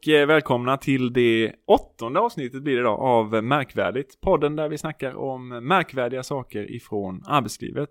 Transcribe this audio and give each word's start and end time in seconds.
Och 0.00 0.08
eh, 0.08 0.26
välkomna 0.26 0.76
till 0.76 1.12
det 1.12 1.52
åttonde 1.66 2.20
avsnittet 2.20 2.62
blir 2.62 2.76
det 2.76 2.82
då 2.82 2.90
av 2.90 3.44
Märkvärdigt. 3.44 4.20
Podden 4.20 4.56
där 4.56 4.68
vi 4.68 4.78
snackar 4.78 5.14
om 5.16 5.48
märkvärdiga 5.48 6.22
saker 6.22 6.72
ifrån 6.72 7.22
arbetslivet. 7.26 7.90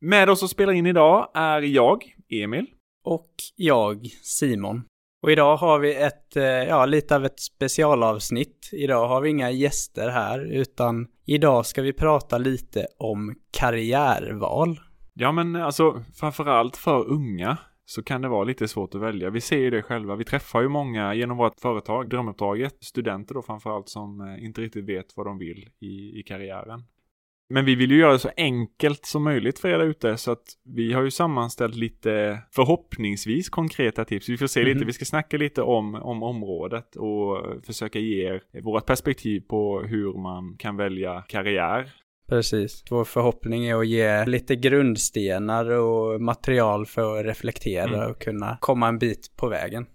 Med 0.00 0.30
oss 0.30 0.42
och 0.42 0.50
spelar 0.50 0.72
in 0.72 0.86
idag 0.86 1.30
är 1.34 1.62
jag, 1.62 2.16
Emil. 2.28 2.66
Och 3.04 3.30
jag, 3.56 4.06
Simon. 4.22 4.82
Och 5.22 5.30
idag 5.30 5.56
har 5.56 5.78
vi 5.78 5.94
ett, 5.94 6.36
eh, 6.36 6.44
ja, 6.44 6.86
lite 6.86 7.16
av 7.16 7.24
ett 7.24 7.40
specialavsnitt. 7.40 8.70
Idag 8.72 9.08
har 9.08 9.20
vi 9.20 9.30
inga 9.30 9.50
gäster 9.50 10.08
här, 10.08 10.40
utan 10.40 11.06
idag 11.26 11.66
ska 11.66 11.82
vi 11.82 11.92
prata 11.92 12.38
lite 12.38 12.86
om 12.98 13.34
karriärval. 13.50 14.80
Ja 15.14 15.32
men 15.32 15.56
alltså 15.56 16.04
framförallt 16.14 16.76
för 16.76 17.08
unga 17.08 17.58
så 17.90 18.02
kan 18.02 18.22
det 18.22 18.28
vara 18.28 18.44
lite 18.44 18.68
svårt 18.68 18.94
att 18.94 19.00
välja. 19.00 19.30
Vi 19.30 19.40
ser 19.40 19.58
ju 19.58 19.70
det 19.70 19.82
själva. 19.82 20.16
Vi 20.16 20.24
träffar 20.24 20.62
ju 20.62 20.68
många 20.68 21.14
genom 21.14 21.36
vårt 21.36 21.60
företag, 21.60 22.08
Drömuppdraget, 22.10 22.76
studenter 22.80 23.34
då 23.34 23.42
framförallt 23.42 23.88
som 23.88 24.20
eh, 24.20 24.44
inte 24.44 24.60
riktigt 24.60 24.84
vet 24.84 25.16
vad 25.16 25.26
de 25.26 25.38
vill 25.38 25.68
i, 25.80 26.20
i 26.20 26.22
karriären. 26.26 26.82
Men 27.52 27.64
vi 27.64 27.74
vill 27.74 27.90
ju 27.90 27.98
göra 27.98 28.12
det 28.12 28.18
så 28.18 28.30
enkelt 28.36 29.06
som 29.06 29.22
möjligt 29.24 29.58
för 29.58 29.68
er 29.68 29.78
där 29.78 29.84
ute 29.86 30.16
så 30.16 30.30
att 30.32 30.44
vi 30.64 30.92
har 30.92 31.02
ju 31.02 31.10
sammanställt 31.10 31.74
lite 31.74 32.38
förhoppningsvis 32.50 33.48
konkreta 33.48 34.04
tips. 34.04 34.28
Vi 34.28 34.36
får 34.36 34.46
se 34.46 34.62
lite, 34.62 34.78
Mhm. 34.78 34.86
vi 34.86 34.92
ska 34.92 35.04
snacka 35.04 35.36
lite 35.36 35.62
om, 35.62 35.94
om 35.94 36.22
området 36.22 36.96
och 36.96 37.44
försöka 37.66 37.98
ge 37.98 38.26
er 38.28 38.42
vårt 38.62 38.86
perspektiv 38.86 39.40
på 39.40 39.80
hur 39.82 40.12
man 40.12 40.56
kan 40.58 40.76
välja 40.76 41.22
karriär. 41.28 41.92
Precis. 42.30 42.84
Vår 42.90 43.04
förhoppning 43.04 43.66
är 43.66 43.76
att 43.80 43.86
ge 43.86 44.24
lite 44.26 44.56
grundstenar 44.56 45.70
och 45.70 46.20
material 46.20 46.86
för 46.86 47.18
att 47.20 47.26
reflektera 47.26 47.94
Mm. 47.96 48.10
och 48.10 48.18
kunna 48.22 48.56
komma 48.60 48.88
en 48.88 48.98
bit 48.98 49.36
på 49.36 49.48
vägen. 49.48 49.86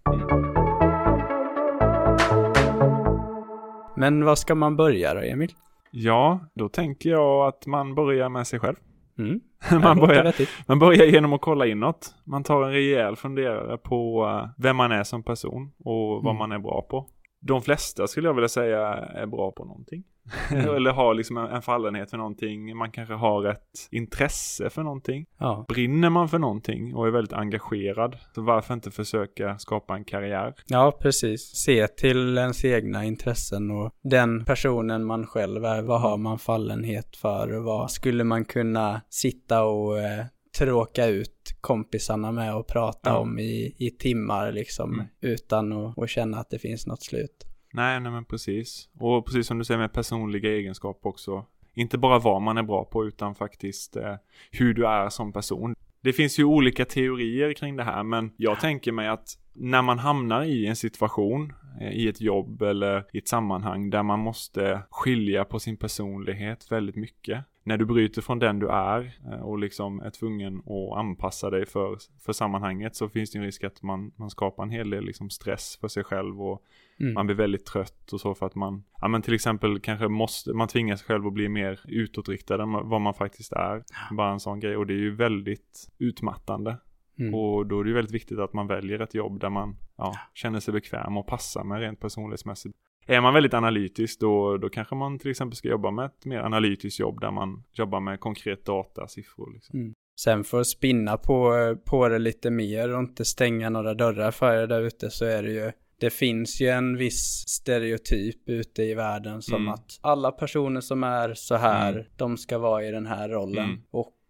Men 3.95 4.25
vad 4.25 4.38
ska 4.39 4.56
man 4.56 4.75
börja 4.75 5.13
då, 5.13 5.19
Emil? 5.22 5.52
Ja, 5.91 6.39
då 6.53 6.69
tänker 6.69 7.09
jag 7.09 7.47
att 7.47 7.66
man 7.66 7.95
börjar 7.95 8.30
med 8.30 8.47
sig 8.47 8.59
själv. 8.59 8.75
Mm. 9.19 9.39
man, 9.81 9.97
börjar, 9.97 10.33
man 10.67 10.80
börjar 10.80 11.06
genom 11.06 11.33
att 11.33 11.41
kolla 11.41 11.66
inåt. 11.66 12.16
Man 12.23 12.44
tar 12.44 12.63
en 12.63 12.72
rejäl 12.72 13.16
funderare 13.16 13.78
på 13.78 14.25
eh, 14.28 14.50
vem 14.63 14.75
man 14.75 14.91
är 14.91 15.03
som 15.03 15.23
person 15.23 15.72
och 15.80 16.23
vad 16.23 16.25
Mm. 16.25 16.38
man 16.38 16.52
är 16.52 16.59
bra 16.59 16.81
på. 16.89 17.06
De 17.47 17.61
flesta 17.61 18.07
skulle 18.07 18.27
jag 18.27 18.33
vilja 18.33 18.47
säga 18.47 18.88
är 18.93 19.25
bra 19.25 19.51
på 19.51 19.65
någonting. 19.65 20.03
Mm. 20.51 20.69
Eller 20.75 20.91
har 20.91 21.13
liksom 21.13 21.38
en, 21.38 21.45
en 21.45 21.61
fallenhet 21.61 22.09
för 22.09 22.17
någonting. 22.17 22.77
Man 22.77 22.91
kanske 22.91 23.13
har 23.13 23.45
ett 23.45 23.88
intresse 23.91 24.69
för 24.69 24.83
någonting. 24.83 25.25
Ja. 25.38 25.66
Brinner 25.67 26.09
man 26.09 26.29
för 26.29 26.39
någonting 26.39 26.95
och 26.95 27.07
är 27.07 27.11
väldigt 27.11 27.33
engagerad. 27.33 28.17
Så 28.35 28.41
varför 28.41 28.73
inte 28.73 28.91
försöka 28.91 29.57
skapa 29.57 29.95
en 29.95 30.05
karriär? 30.05 30.53
ja, 30.67 30.97
precis. 31.01 31.41
Se 31.41 31.88
till 31.88 32.38
ens 32.38 32.66
egna 32.66 33.05
intressen 33.05 33.71
och 33.71 33.91
den 34.03 34.45
personen 34.45 35.05
man 35.05 35.27
själv 35.27 35.66
är. 35.66 35.81
Vad 35.81 36.01
har 36.01 36.17
man 36.17 36.39
fallenhet 36.39 37.16
för 37.16 37.63
vad 37.66 37.91
skulle 37.91 38.23
man 38.23 38.45
kunna 38.45 39.01
sitta 39.09 39.63
och 39.63 39.99
eh, 39.99 40.25
tråka 40.57 41.05
ut 41.07 41.55
kompisarna 41.61 42.31
med 42.31 42.55
och 42.55 42.67
prata 42.67 43.09
Ja. 43.09 43.17
om 43.17 43.39
i, 43.39 43.75
i 43.77 43.89
timmar 43.89 44.51
liksom 44.51 44.93
Mm. 44.93 45.05
utan 45.21 45.71
att, 45.73 45.97
att 45.99 46.09
känna 46.09 46.37
att 46.37 46.49
det 46.49 46.59
finns 46.59 46.87
något 46.87 47.03
slut. 47.03 47.45
Nej, 47.73 47.99
nej 47.99 48.11
men 48.11 48.25
precis. 48.25 48.89
Och 48.99 49.25
precis 49.25 49.47
som 49.47 49.57
du 49.59 49.65
säger 49.65 49.79
med 49.79 49.93
personliga 49.93 50.49
egenskaper 50.51 51.09
också. 51.09 51.45
Inte 51.73 51.97
bara 51.97 52.19
vad 52.19 52.41
man 52.41 52.57
är 52.57 52.63
bra 52.63 52.85
på 52.85 53.05
utan 53.05 53.35
faktiskt 53.35 53.95
eh, 53.95 54.15
hur 54.51 54.73
du 54.73 54.88
är 54.88 55.09
som 55.09 55.33
person. 55.33 55.75
Det 56.01 56.13
finns 56.13 56.39
ju 56.39 56.44
olika 56.44 56.85
teorier 56.85 57.53
kring 57.53 57.75
det 57.75 57.83
här 57.83 58.03
men 58.03 58.31
jag 58.38 58.59
tänker 58.59 58.91
mig 58.91 59.07
att 59.07 59.27
när 59.53 59.81
man 59.81 59.99
hamnar 59.99 60.44
i 60.44 60.65
en 60.67 60.75
situation, 60.75 61.53
eh, 61.81 61.91
i 61.91 62.07
ett 62.07 62.21
jobb 62.21 62.61
eller 62.61 63.05
i 63.13 63.17
ett 63.17 63.27
sammanhang 63.27 63.89
där 63.89 64.03
man 64.03 64.19
måste 64.19 64.81
skilja 64.89 65.45
på 65.45 65.59
sin 65.59 65.77
personlighet 65.77 66.71
väldigt 66.71 66.95
mycket. 66.95 67.45
När 67.67 67.77
du 67.77 67.85
bryter 67.85 68.21
från 68.21 68.39
den 68.39 68.59
du 68.59 68.69
är 68.69 69.17
eh, 69.31 69.39
och 69.39 69.59
liksom 69.59 69.99
är 69.99 70.09
tvungen 70.09 70.57
att 70.57 70.97
anpassa 70.97 71.49
dig 71.49 71.65
för, 71.65 71.97
för 72.25 72.33
sammanhanget 72.33 72.95
så 72.95 73.09
finns 73.09 73.31
det 73.31 73.37
en 73.37 73.45
risk 73.45 73.63
att 73.63 73.81
man, 73.81 74.11
man 74.15 74.29
skapar 74.29 74.63
en 74.63 74.69
hel 74.69 74.89
del 74.89 75.05
liksom 75.05 75.29
stress 75.29 75.77
för 75.81 75.87
sig 75.87 76.03
själv 76.03 76.41
och 76.41 76.63
Mm. 76.99 77.13
man 77.13 77.25
blir 77.25 77.35
väldigt 77.35 77.65
trött 77.65 78.13
och 78.13 78.21
så 78.21 78.35
för 78.35 78.45
att 78.45 78.55
man, 78.55 78.83
ja 79.01 79.07
men 79.07 79.21
till 79.21 79.33
exempel 79.33 79.79
kanske 79.79 80.07
måste, 80.07 80.53
man 80.53 80.67
tvingar 80.67 80.95
sig 80.95 81.05
själv 81.05 81.27
att 81.27 81.33
bli 81.33 81.49
mer 81.49 81.79
utåtriktad 81.87 82.63
än 82.63 82.71
vad 82.71 83.01
man 83.01 83.13
faktiskt 83.13 83.53
är. 83.53 83.83
Bara 84.11 84.31
en 84.31 84.39
sån 84.39 84.59
grej 84.59 84.77
och 84.77 84.87
det 84.87 84.93
är 84.93 84.97
ju 84.97 85.15
väldigt 85.15 85.89
utmattande. 85.97 86.77
Mm. 87.19 87.33
Och 87.33 87.65
då 87.65 87.79
är 87.79 87.83
det 87.83 87.89
ju 87.89 87.95
väldigt 87.95 88.13
viktigt 88.13 88.39
att 88.39 88.53
man 88.53 88.67
väljer 88.67 88.99
ett 88.99 89.13
jobb 89.13 89.39
där 89.39 89.49
man 89.49 89.75
ja, 89.97 90.13
känner 90.33 90.59
sig 90.59 90.73
bekväm 90.73 91.17
och 91.17 91.27
passar 91.27 91.63
med 91.63 91.79
rent 91.79 91.99
personlighetsmässigt. 91.99 92.77
Är 93.05 93.21
man 93.21 93.33
väldigt 93.33 93.53
analytisk 93.53 94.19
då, 94.19 94.57
då 94.57 94.69
kanske 94.69 94.95
man 94.95 95.19
till 95.19 95.31
exempel 95.31 95.55
ska 95.55 95.67
jobba 95.67 95.91
med 95.91 96.05
ett 96.05 96.25
mer 96.25 96.39
analytiskt 96.39 96.99
jobb 96.99 97.21
där 97.21 97.31
man 97.31 97.63
jobbar 97.73 97.99
med 97.99 98.19
konkret 98.19 98.66
data, 98.66 99.07
siffror 99.07 99.53
liksom. 99.53 99.93
Sen 100.19 100.43
för 100.43 100.59
att 100.61 100.67
spinna 100.67 101.17
på, 101.17 101.53
på 101.85 102.07
det 102.09 102.19
lite 102.19 102.49
mer 102.51 102.94
och 102.94 102.99
inte 102.99 103.25
stänga 103.25 103.69
några 103.69 103.94
dörrar 103.94 104.31
för 104.31 104.63
er 104.63 104.67
där 104.67 104.81
ute 104.81 105.09
så 105.09 105.25
är 105.25 105.44
det 105.44 105.51
ju 105.51 105.71
det 105.99 106.09
finns 106.09 106.61
ju 106.61 106.67
en 106.67 106.97
viss 106.97 107.44
stereotyp 107.47 108.49
ute 108.49 108.83
i 108.83 108.94
världen 108.94 109.41
som 109.41 109.55
Mm. 109.61 109.69
att 109.73 109.99
alla 110.01 110.31
personer 110.31 110.81
som 110.81 111.03
är 111.03 111.33
så 111.33 111.55
här, 111.55 111.91
Mm. 111.94 112.05
de 112.17 112.38
ska 112.38 112.57
vara 112.57 112.83
i 112.85 112.91
den 112.91 113.05
här 113.05 113.29
rollen. 113.29 113.65
Mm. 113.65 113.81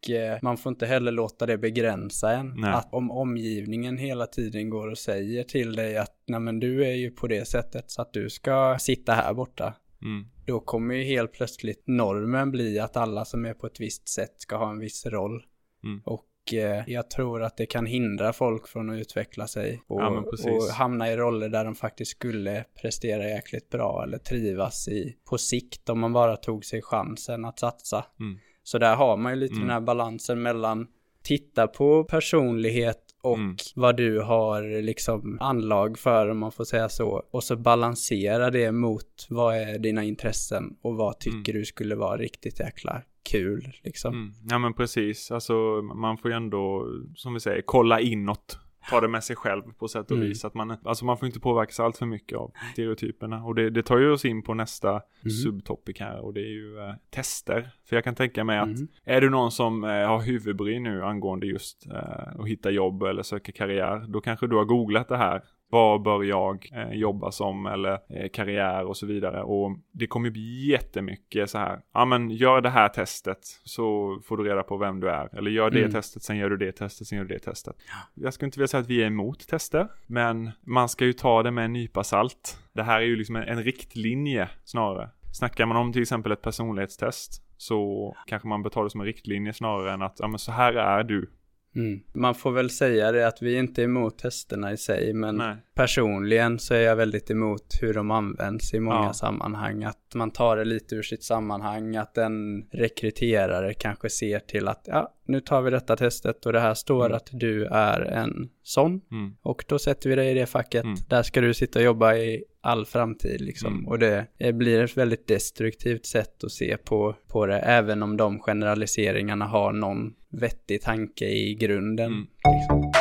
Och 0.05 0.11
eh, 0.11 0.39
man 0.41 0.57
får 0.57 0.69
inte 0.69 0.85
heller 0.85 1.11
låta 1.11 1.45
det 1.45 1.57
begränsa 1.57 2.31
en. 2.31 2.53
Nej. 2.57 2.73
Att 2.73 2.93
om 2.93 3.11
omgivningen 3.11 3.97
hela 3.97 4.27
tiden 4.27 4.69
går 4.69 4.87
och 4.87 4.97
säger 4.97 5.43
till 5.43 5.75
dig 5.75 5.97
att 5.97 6.23
nej 6.27 6.39
men 6.39 6.59
du 6.59 6.85
är 6.85 6.95
ju 6.95 7.11
på 7.11 7.27
det 7.27 7.45
sättet 7.45 7.91
så 7.91 8.01
att 8.01 8.13
du 8.13 8.29
ska 8.29 8.77
sitta 8.79 9.13
här 9.13 9.33
borta. 9.33 9.73
Mm. 10.01 10.25
Då 10.45 10.59
kommer 10.59 10.95
ju 10.95 11.03
helt 11.03 11.31
plötsligt 11.31 11.83
normen 11.87 12.51
bli 12.51 12.79
att 12.79 12.97
alla 12.97 13.25
som 13.25 13.45
är 13.45 13.53
på 13.53 13.67
ett 13.67 13.79
visst 13.79 14.09
sätt 14.09 14.33
ska 14.37 14.57
ha 14.57 14.69
en 14.69 14.79
viss 14.79 15.05
roll. 15.05 15.43
Mm. 15.83 16.01
Och 16.05 16.53
eh, 16.53 16.83
jag 16.87 17.09
tror 17.09 17.43
att 17.43 17.57
det 17.57 17.65
kan 17.65 17.85
hindra 17.85 18.33
folk 18.33 18.67
från 18.67 18.89
att 18.89 18.99
utveckla 18.99 19.47
sig 19.47 19.81
och, 19.87 20.01
Ja, 20.01 20.23
och 20.51 20.63
hamna 20.73 21.11
i 21.11 21.17
roller 21.17 21.49
där 21.49 21.65
de 21.65 21.75
faktiskt 21.75 22.11
skulle 22.11 22.65
prestera 22.81 23.29
jäkligt 23.29 23.69
bra 23.69 24.03
eller 24.03 24.17
trivas 24.17 24.87
i 24.87 25.15
på 25.29 25.37
sikt 25.37 25.89
om 25.89 25.99
man 25.99 26.13
bara 26.13 26.37
tog 26.37 26.65
sig 26.65 26.81
chansen 26.81 27.45
att 27.45 27.59
satsa. 27.59 28.05
Mm. 28.19 28.39
Så 28.65 28.77
där 28.77 28.95
har 28.95 29.17
man 29.17 29.33
ju 29.33 29.39
lite 29.39 29.53
Mm. 29.53 29.67
den 29.67 29.73
här 29.73 29.81
balansen 29.81 30.41
mellan 30.41 30.87
titta 31.23 31.67
på 31.67 32.03
personlighet 32.03 33.01
och 33.21 33.37
Mm. 33.37 33.55
vad 33.75 33.97
du 33.97 34.19
har 34.21 34.81
liksom 34.81 35.37
anlag 35.41 35.97
för 35.99 36.29
om 36.29 36.37
man 36.39 36.51
får 36.51 36.63
säga 36.63 36.89
så. 36.89 37.23
Och 37.31 37.43
så 37.43 37.55
balansera 37.55 38.49
det 38.51 38.71
mot 38.71 39.27
vad 39.29 39.55
är 39.55 39.79
dina 39.79 40.03
intressen 40.03 40.63
och 40.81 40.95
vad 40.95 41.19
tycker 41.19 41.53
du 41.53 41.65
skulle 41.65 41.95
vara 41.95 42.17
riktigt 42.17 42.59
jäkla 42.59 43.01
kul 43.31 43.73
liksom. 43.83 44.13
Mm. 44.13 44.33
Ja 44.49 44.57
men 44.57 44.73
precis, 44.73 45.31
alltså 45.31 45.53
man 45.81 46.17
får 46.17 46.31
ju 46.31 46.37
ändå, 46.37 46.85
som 47.15 47.33
vi 47.33 47.39
säger, 47.39 47.61
kolla 47.65 47.99
inåt. 47.99 48.59
Ta 48.89 49.01
det 49.01 49.07
med 49.07 49.23
sig 49.23 49.35
själv 49.35 49.61
på 49.79 49.87
sätt 49.87 50.11
och 50.11 50.17
Mm. 50.17 50.29
vis. 50.29 50.45
Att 50.45 50.53
man, 50.53 50.77
alltså 50.83 51.05
man 51.05 51.17
får 51.17 51.25
inte 51.25 51.39
påverkas 51.39 51.79
allt 51.79 51.97
för 51.97 52.05
mycket 52.05 52.37
av 52.37 52.51
stereotyperna. 52.73 53.43
Och 53.43 53.55
det, 53.55 53.69
det 53.69 53.83
tar 53.83 53.97
ju 53.97 54.11
oss 54.11 54.25
in 54.25 54.41
på 54.43 54.53
nästa 54.53 54.89
Mm. 54.89 55.29
subtopic 55.43 55.99
här 55.99 56.19
och 56.19 56.33
det 56.33 56.39
är 56.39 56.51
ju 56.53 56.79
eh, 56.79 56.93
tester. 57.09 57.69
För 57.89 57.95
jag 57.95 58.03
kan 58.03 58.15
tänka 58.15 58.43
mig 58.43 58.57
att 58.59 58.67
Mm. 58.67 58.87
är 59.03 59.21
du 59.21 59.29
någon 59.29 59.51
som 59.51 59.83
eh, 59.83 59.89
har 59.89 60.21
huvudbry 60.21 60.79
nu 60.79 61.03
angående 61.03 61.47
just 61.47 61.87
eh, 61.91 62.39
att 62.39 62.47
hitta 62.47 62.71
jobb 62.71 63.03
eller 63.03 63.23
söka 63.23 63.51
karriär. 63.51 64.05
Då 64.07 64.21
kanske 64.21 64.47
du 64.47 64.55
har 64.55 64.65
googlat 64.65 65.07
det 65.07 65.17
här. 65.17 65.41
Vad 65.69 66.01
bör 66.01 66.23
jag 66.23 66.69
eh, 66.73 66.91
jobba 66.93 67.31
som 67.31 67.65
eller 67.65 67.91
eh, 68.09 68.29
karriär 68.33 68.85
och 68.85 68.97
så 68.97 69.05
vidare. 69.05 69.43
Och 69.43 69.77
det 69.91 70.07
kommer 70.07 70.29
bli 70.29 70.65
jättemycket 70.71 71.49
så 71.49 71.57
här. 71.57 71.81
Ja 71.93 72.05
men 72.05 72.29
gör 72.31 72.61
det 72.61 72.69
här 72.69 72.89
testet 72.89 73.39
så 73.63 74.17
får 74.25 74.37
du 74.37 74.43
reda 74.43 74.63
på 74.63 74.77
vem 74.77 74.99
du 74.99 75.09
är. 75.09 75.37
Eller 75.37 75.51
gör 75.51 75.69
det 75.69 75.79
Mm. 75.79 75.91
testet, 75.91 76.23
sen 76.23 76.37
gör 76.37 76.49
du 76.49 76.57
det 76.57 76.71
testet, 76.71 77.07
sen 77.07 77.17
gör 77.17 77.25
du 77.25 77.33
det 77.33 77.39
testet. 77.39 77.75
Jag 78.13 78.33
skulle 78.33 78.47
inte 78.47 78.59
vilja 78.59 78.67
säga 78.67 78.81
att 78.81 78.89
vi 78.89 79.01
är 79.03 79.07
emot 79.07 79.47
tester. 79.47 79.87
Men 80.07 80.51
man 80.61 80.89
ska 80.89 81.05
ju 81.05 81.13
ta 81.13 81.43
det 81.43 81.51
med 81.51 81.65
en 81.65 81.73
nypa 81.73 82.03
salt. 82.03 82.59
Det 82.73 82.83
här 82.83 82.97
är 83.01 83.05
ju 83.05 83.15
liksom 83.15 83.35
en, 83.35 83.43
en 83.43 83.63
riktlinje 83.63 84.49
snarare. 84.63 85.09
Snackar 85.33 85.65
man 85.65 85.77
om 85.77 85.93
till 85.93 86.01
exempel 86.01 86.31
ett 86.31 86.41
personlighetstest 86.41 87.41
så 87.57 88.15
kanske 88.27 88.47
man 88.47 88.63
bör 88.63 88.69
ta 88.69 88.83
det 88.83 88.89
som 88.89 89.01
en 89.01 89.07
riktlinje 89.07 89.53
snarare 89.53 89.93
än 89.93 90.01
att 90.01 90.15
ja 90.19 90.27
men 90.27 90.39
så 90.39 90.51
här 90.51 90.73
är 90.73 91.03
du. 91.03 91.31
Mm. 91.75 91.99
Man 92.13 92.35
får 92.35 92.51
väl 92.51 92.69
säga 92.69 93.11
det 93.11 93.27
att 93.27 93.41
vi 93.41 93.55
inte 93.57 93.81
är 93.81 93.83
emot 93.83 94.17
testerna 94.17 94.71
i 94.71 94.77
sig, 94.77 95.13
men 95.13 95.35
Nej. 95.35 95.55
personligen 95.75 96.59
så 96.59 96.73
är 96.73 96.79
jag 96.81 96.95
väldigt 96.95 97.31
emot 97.31 97.65
hur 97.81 97.93
de 97.93 98.11
används 98.11 98.73
i 98.73 98.79
många 98.79 98.95
Ja. 99.05 99.13
sammanhang. 99.13 99.83
Att 99.83 100.15
man 100.15 100.31
tar 100.31 100.57
det 100.57 100.65
lite 100.65 100.95
ur 100.95 101.01
sitt 101.03 101.23
sammanhang, 101.23 101.95
att 101.95 102.17
en 102.17 102.61
rekryterare 102.71 103.73
kanske 103.73 104.09
ser 104.09 104.39
till 104.39 104.67
att 104.67 104.81
ja, 104.85 105.13
nu 105.27 105.39
tar 105.41 105.61
vi 105.61 105.71
detta 105.71 105.95
testet 105.95 106.45
och 106.45 106.53
det 106.53 106.59
här 106.59 106.73
står 106.73 107.05
Mm. 107.05 107.15
att 107.17 107.29
du 107.31 107.65
är 107.65 108.01
en 108.01 108.49
sån 108.63 109.01
Mm. 109.11 109.35
och 109.41 109.65
då 109.67 109.79
sätter 109.79 110.09
vi 110.09 110.15
dig 110.15 110.31
i 110.31 110.33
det 110.33 110.45
facket. 110.45 110.83
Mm. 110.83 110.95
Där 111.09 111.23
ska 111.23 111.41
du 111.41 111.53
sitta 111.53 111.79
och 111.79 111.85
jobba 111.85 112.15
i 112.15 112.43
all 112.65 112.85
framtid 112.85 113.41
liksom. 113.41 113.73
Mm. 113.73 113.87
Och 113.87 113.99
det, 113.99 114.27
blir 114.53 114.83
ett 114.83 114.97
väldigt 114.97 115.27
destruktivt 115.27 116.05
sätt 116.05 116.43
att 116.43 116.51
se 116.51 116.77
på, 116.77 117.15
på 117.27 117.45
det, 117.45 117.59
även 117.59 118.03
om 118.03 118.17
de 118.17 118.39
generaliseringarna 118.39 119.45
har 119.45 119.73
någon 119.73 120.13
vettig 120.29 120.81
tanke 120.81 121.25
i 121.25 121.55
grunden. 121.55 122.05
Mm. 122.05 122.27
Liksom. 122.53 122.91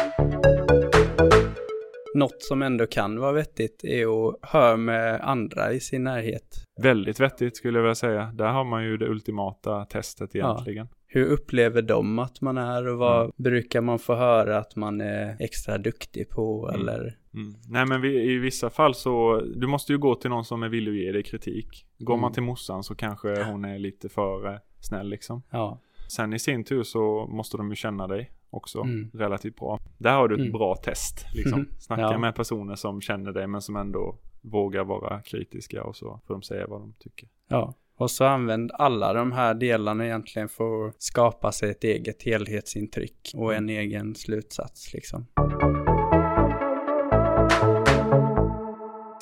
Något 2.14 2.43
som 2.43 2.62
ändå 2.62 2.87
kan 2.87 3.19
vara 3.19 3.32
vettigt 3.32 3.84
är 3.84 4.28
att 4.28 4.38
höra 4.43 4.76
med 4.76 5.20
andra 5.20 5.72
i 5.72 5.81
sin 5.81 6.05
närhet. 6.05 6.64
Väldigt 6.82 7.20
vettigt 7.20 7.56
skulle 7.56 7.78
jag 7.78 7.82
vilja 7.82 7.94
säga. 7.94 8.32
Där 8.34 8.49
har 8.49 8.64
man 8.64 8.84
ju 8.84 8.96
det 8.96 9.08
ultimata 9.08 9.84
testet 9.84 10.34
egentligen. 10.37 10.88
Ja. 10.90 10.96
Hur 11.06 11.26
upplever 11.26 11.82
de 11.82 12.19
att 12.19 12.40
man 12.40 12.58
är 12.58 12.88
och 12.88 12.99
vad 12.99 13.20
mm. 13.20 13.32
brukar 13.37 13.81
man 13.81 13.99
få 13.99 14.14
höra 14.14 14.58
att 14.58 14.76
man 14.76 15.00
är 15.00 15.37
extra 15.38 15.78
duktig 15.78 16.31
på 16.31 16.69
mm. 16.69 16.81
eller? 16.81 17.16
Mm. 17.34 17.54
Nej 17.69 17.86
men 17.86 18.00
vi, 18.00 18.32
i 18.32 18.38
vissa 18.38 18.70
fall 18.70 18.94
så, 18.94 19.40
du 19.56 19.66
måste 19.66 19.92
ju 19.92 19.98
gå 19.98 20.14
till 20.14 20.31
någon 20.31 20.44
som 20.44 20.62
är 20.62 20.69
villig 20.69 20.90
att 20.90 20.98
ge 20.98 21.12
dig 21.12 21.22
kritik. 21.22 21.86
Går 21.98 22.16
man 22.16 22.25
mm. 22.25 22.32
till 22.32 22.42
morsan 22.42 22.84
så 22.84 22.94
kanske 22.94 23.44
hon 23.44 23.64
är 23.64 23.78
lite 23.78 24.08
för 24.08 24.46
eh, 24.52 24.58
snäll 24.81 25.08
liksom. 25.08 25.42
Ja. 25.50 25.81
Sen 26.08 26.32
i 26.32 26.38
sin 26.38 26.64
tur 26.64 26.82
så 26.82 27.26
måste 27.26 27.56
de 27.56 27.70
ju 27.70 27.76
känna 27.76 28.06
dig 28.06 28.31
också 28.50 28.81
mm. 28.81 29.10
relativt 29.14 29.56
bra. 29.56 29.78
Där 29.98 30.14
har 30.14 30.28
du 30.28 30.34
ett 30.34 30.40
mm. 30.40 30.52
bra 30.52 30.75
test 30.75 31.26
liksom. 31.34 31.69
Snacka 31.78 32.02
ja. 32.02 32.19
med 32.19 32.34
personer 32.34 32.75
som 32.75 33.00
känner 33.00 33.32
dig 33.32 33.46
men 33.46 33.62
som 33.62 33.76
ändå 33.76 34.19
vågar 34.40 34.84
vara 34.84 35.22
kritiska 35.22 35.84
och 35.84 35.96
så 35.96 36.20
får 36.26 36.34
de 36.34 36.42
säga 36.42 36.66
vad 36.66 36.80
de 36.80 36.94
tycker. 36.98 37.28
Ja. 37.48 37.75
Och 37.96 38.10
så 38.10 38.25
använd 38.25 38.70
alla 38.75 39.12
de 39.12 39.32
här 39.32 39.54
delarna 39.54 40.06
egentligen 40.06 40.48
för 40.48 40.88
att 40.88 41.02
skapa 41.02 41.52
sig 41.52 41.70
ett 41.70 41.84
eget 41.84 42.22
helhetsintryck 42.22 43.32
och 43.34 43.54
en 43.54 43.69
egen 43.69 44.14
slutsats 44.14 44.92
liksom. 44.94 45.26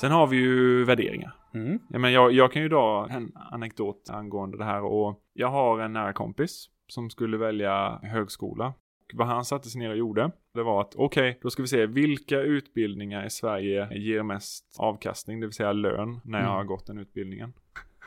Sen 0.03 0.11
har 0.11 0.27
vi 0.27 0.37
ju 0.37 0.83
värderingar. 0.83 1.35
Mm. 1.53 1.79
Ja, 1.89 1.99
men 1.99 2.11
jag, 2.11 2.31
jag 2.31 2.51
kan 2.51 2.61
ju 2.61 2.69
dra 2.69 3.07
en 3.09 3.31
anekdot 3.35 4.09
angående 4.09 4.57
det 4.57 4.63
här 4.63 4.83
och 4.83 5.19
jag 5.33 5.47
har 5.47 5.79
en 5.79 5.93
nära 5.93 6.13
kompis 6.13 6.69
som 6.87 7.09
skulle 7.09 7.37
välja 7.37 7.99
högskola. 8.03 8.73
vad 9.13 9.27
han 9.27 9.45
satte 9.45 9.69
sig 9.69 9.81
ner 9.81 9.89
och 9.89 9.97
gjorde, 9.97 10.31
det 10.53 10.63
var 10.63 10.81
att 10.81 10.95
okej, 10.95 11.29
okay, 11.29 11.39
då 11.41 11.49
ska 11.49 11.61
vi 11.61 11.67
se 11.67 11.85
vilka 11.85 12.39
utbildningar 12.39 13.25
i 13.25 13.29
Sverige 13.29 13.97
ger 13.97 14.23
mest 14.23 14.75
avkastning, 14.79 15.39
det 15.39 15.47
vill 15.47 15.53
säga 15.53 15.73
lön, 15.73 16.19
när 16.23 16.39
jag 16.39 16.47
mm. 16.47 16.57
har 16.57 16.63
gått 16.63 16.87
den 16.87 16.97
utbildningen. 16.97 17.53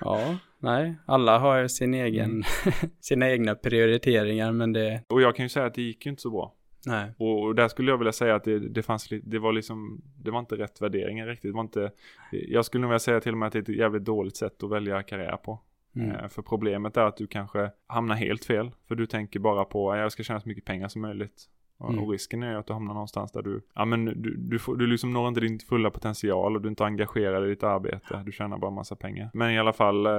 Ja, 0.01 0.37
nej, 0.59 0.95
alla 1.07 1.39
har 1.39 1.69
sin 1.69 1.95
egen, 1.95 2.31
mm. 2.31 2.43
sina 3.01 3.31
egna 3.31 3.55
prioriteringar 3.55 4.53
men 4.53 4.73
det... 4.73 5.03
Och 5.09 5.23
jag 5.23 5.37
kan 5.37 5.45
ju 5.45 5.49
säga 5.49 5.67
att 5.67 5.75
det 5.75 5.83
gick 5.83 6.07
ju 6.07 6.11
inte 6.11 6.23
så 6.23 6.31
bra. 6.31 6.56
Nej. 6.87 7.13
Och, 7.19 7.55
där 7.55 7.69
skulle 7.69 7.91
jag 7.91 7.99
vilja 7.99 8.13
säga 8.13 8.35
att 8.35 8.45
det, 8.45 8.59
det 8.59 8.83
fanns 8.83 9.09
det 9.23 9.39
var 9.39 9.53
liksom, 9.53 10.03
det 10.19 10.31
var 10.31 10.39
inte 10.39 10.57
rätt 10.57 10.83
värderingar 10.83 11.27
riktigt. 11.27 11.51
Det 11.51 11.55
var 11.55 11.61
inte, 11.61 11.91
jag 12.31 12.65
skulle 12.65 12.83
nog 12.83 12.91
vilja 12.91 12.99
säga 12.99 13.21
till 13.21 13.33
och 13.33 13.39
med 13.39 13.47
att 13.47 13.53
det 13.53 13.59
är 13.59 13.63
ett 13.63 13.69
jävligt 13.69 14.05
dåligt 14.05 14.37
sätt 14.37 14.63
att 14.63 14.71
välja 14.71 15.03
karriär 15.03 15.37
på. 15.37 15.61
Mm. 15.97 16.11
Eh, 16.11 16.29
för 16.29 16.43
problemet 16.43 16.97
är 16.97 17.03
att 17.03 17.17
du 17.17 17.27
kanske 17.27 17.71
hamnar 17.87 18.15
helt 18.15 18.45
fel. 18.45 18.71
För 18.89 18.95
du 18.95 19.07
tänker 19.07 19.41
bara 19.41 19.65
på 19.65 19.93
att 19.93 19.99
jag 19.99 20.13
ska 20.13 20.23
tjäna 20.23 20.41
så 20.41 20.49
mycket 20.49 20.65
pengar 20.65 20.89
som 20.89 21.03
möjligt. 21.03 21.49
Mm. 21.81 21.99
Och 21.99 22.11
risken 22.11 22.43
är 22.43 22.55
att 22.55 22.67
du 22.67 22.73
hamnar 22.73 22.95
någonstans 22.95 23.33
där 23.33 23.43
du, 23.43 23.61
ja 23.75 23.85
men 23.85 24.05
du, 24.05 24.37
du, 24.37 24.59
får, 24.59 24.77
du 24.77 24.87
liksom 24.87 25.13
når 25.13 25.29
inte 25.29 25.41
din 25.41 25.59
fulla 25.59 25.91
potential 25.91 26.57
och 26.57 26.63
du 26.63 26.67
är 26.67 26.71
inte 26.71 26.85
engagerad 26.85 27.45
i 27.47 27.49
ditt 27.49 27.63
arbete. 27.63 28.23
Du 28.27 28.33
tjänar 28.33 28.59
bara 28.59 28.71
massa 28.71 28.97
pengar. 28.97 29.31
Men 29.35 29.51
i 29.51 29.59
alla 29.59 29.73
fall, 29.73 30.07
eh, 30.07 30.13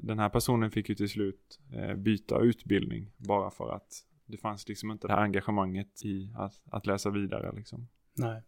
den 0.00 0.18
här 0.18 0.28
personen 0.28 0.70
fick 0.70 0.88
ju 0.88 0.94
till 0.94 1.08
slut 1.08 1.60
eh, 1.72 1.94
byta 1.94 2.40
utbildning. 2.40 3.10
Bara 3.16 3.50
för 3.50 3.72
att 3.72 4.04
det 4.30 4.38
fanns 4.38 4.68
liksom 4.68 4.90
inte 4.90 5.06
det 5.06 5.12
här 5.12 5.22
engagemanget 5.22 6.04
i 6.04 6.32
att, 6.36 6.54
att 6.70 6.86
läsa 6.86 7.10
vidare 7.10 7.52
liksom. 7.56 7.88
Nej. 8.16 8.42